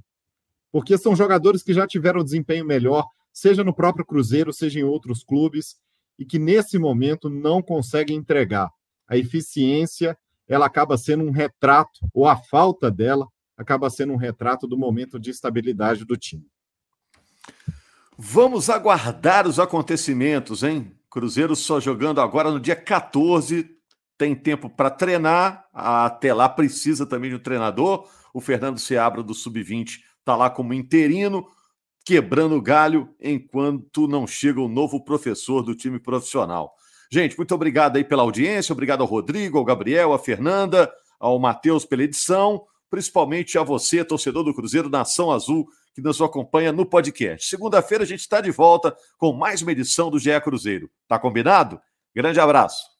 porque 0.77 0.99
são 0.99 1.17
jogadores 1.17 1.63
que 1.63 1.73
já 1.73 1.87
tiveram 1.87 2.23
desempenho 2.23 2.65
melhor, 2.65 3.07
seja 3.33 3.65
no 3.65 3.75
próprio 3.75 4.05
Cruzeiro, 4.05 4.53
seja 4.53 4.79
em 4.79 4.83
outros 4.83 5.25
clubes, 5.25 5.77
e 6.19 6.25
que 6.25 6.39
nesse 6.39 6.79
momento 6.79 7.29
não 7.29 7.63
conseguem 7.63 8.17
entregar. 8.17 8.71
A 9.09 9.17
eficiência, 9.17 10.19
ela 10.49 10.67
acaba 10.67 10.97
sendo 10.97 11.25
um 11.25 11.31
retrato, 11.31 12.01
ou 12.13 12.27
a 12.27 12.37
falta 12.37 12.91
dela, 12.91 13.27
acaba 13.57 13.89
sendo 13.91 14.13
um 14.13 14.17
retrato 14.17 14.67
do 14.67 14.77
momento 14.77 15.19
de 15.19 15.31
estabilidade 15.31 16.05
do 16.05 16.17
time. 16.17 16.47
Vamos 18.19 18.71
aguardar 18.71 19.47
os 19.47 19.59
acontecimentos, 19.59 20.63
hein? 20.63 20.96
Cruzeiro 21.17 21.57
só 21.57 21.81
jogando 21.81 22.21
agora 22.21 22.51
no 22.51 22.61
dia 22.61 22.77
14, 22.77 23.67
tem 24.19 24.35
tempo 24.35 24.69
para 24.69 24.91
treinar, 24.91 25.65
até 25.73 26.35
lá 26.35 26.47
precisa 26.47 27.07
também 27.07 27.31
de 27.31 27.37
um 27.37 27.43
treinador. 27.43 28.07
O 28.35 28.41
Fernando 28.43 28.79
Seabra 28.79 29.23
do 29.23 29.33
Sub-20 29.33 30.01
está 30.19 30.37
lá 30.37 30.51
como 30.51 30.75
interino, 30.75 31.47
quebrando 32.05 32.61
galho 32.61 33.09
enquanto 33.19 34.07
não 34.07 34.27
chega 34.27 34.61
o 34.61 34.69
novo 34.69 35.03
professor 35.03 35.63
do 35.63 35.75
time 35.75 35.99
profissional. 35.99 36.75
Gente, 37.11 37.35
muito 37.35 37.55
obrigado 37.55 37.97
aí 37.97 38.05
pela 38.05 38.23
audiência, 38.23 38.75
obrigado 38.75 39.01
ao 39.01 39.07
Rodrigo, 39.07 39.57
ao 39.57 39.65
Gabriel, 39.65 40.13
à 40.13 40.19
Fernanda, 40.19 40.93
ao 41.19 41.39
Matheus 41.39 41.87
pela 41.87 42.03
edição, 42.03 42.63
principalmente 42.91 43.57
a 43.57 43.63
você, 43.63 44.05
torcedor 44.05 44.45
do 44.45 44.55
Cruzeiro 44.55 44.91
Nação 44.91 45.31
Azul, 45.31 45.67
que 45.97 46.03
nos 46.03 46.21
acompanha 46.21 46.73
no 46.73 46.85
podcast. 46.85 47.49
Segunda-feira 47.49 48.05
a 48.05 48.07
gente 48.07 48.21
está 48.21 48.43
de 48.43 48.51
volta 48.51 48.95
com 49.17 49.33
mais 49.33 49.63
uma 49.63 49.73
edição 49.73 50.11
do 50.11 50.19
GE 50.19 50.39
Cruzeiro. 50.43 50.91
Tá 51.09 51.19
combinado? 51.19 51.81
Grande 52.15 52.39
abraço. 52.39 52.96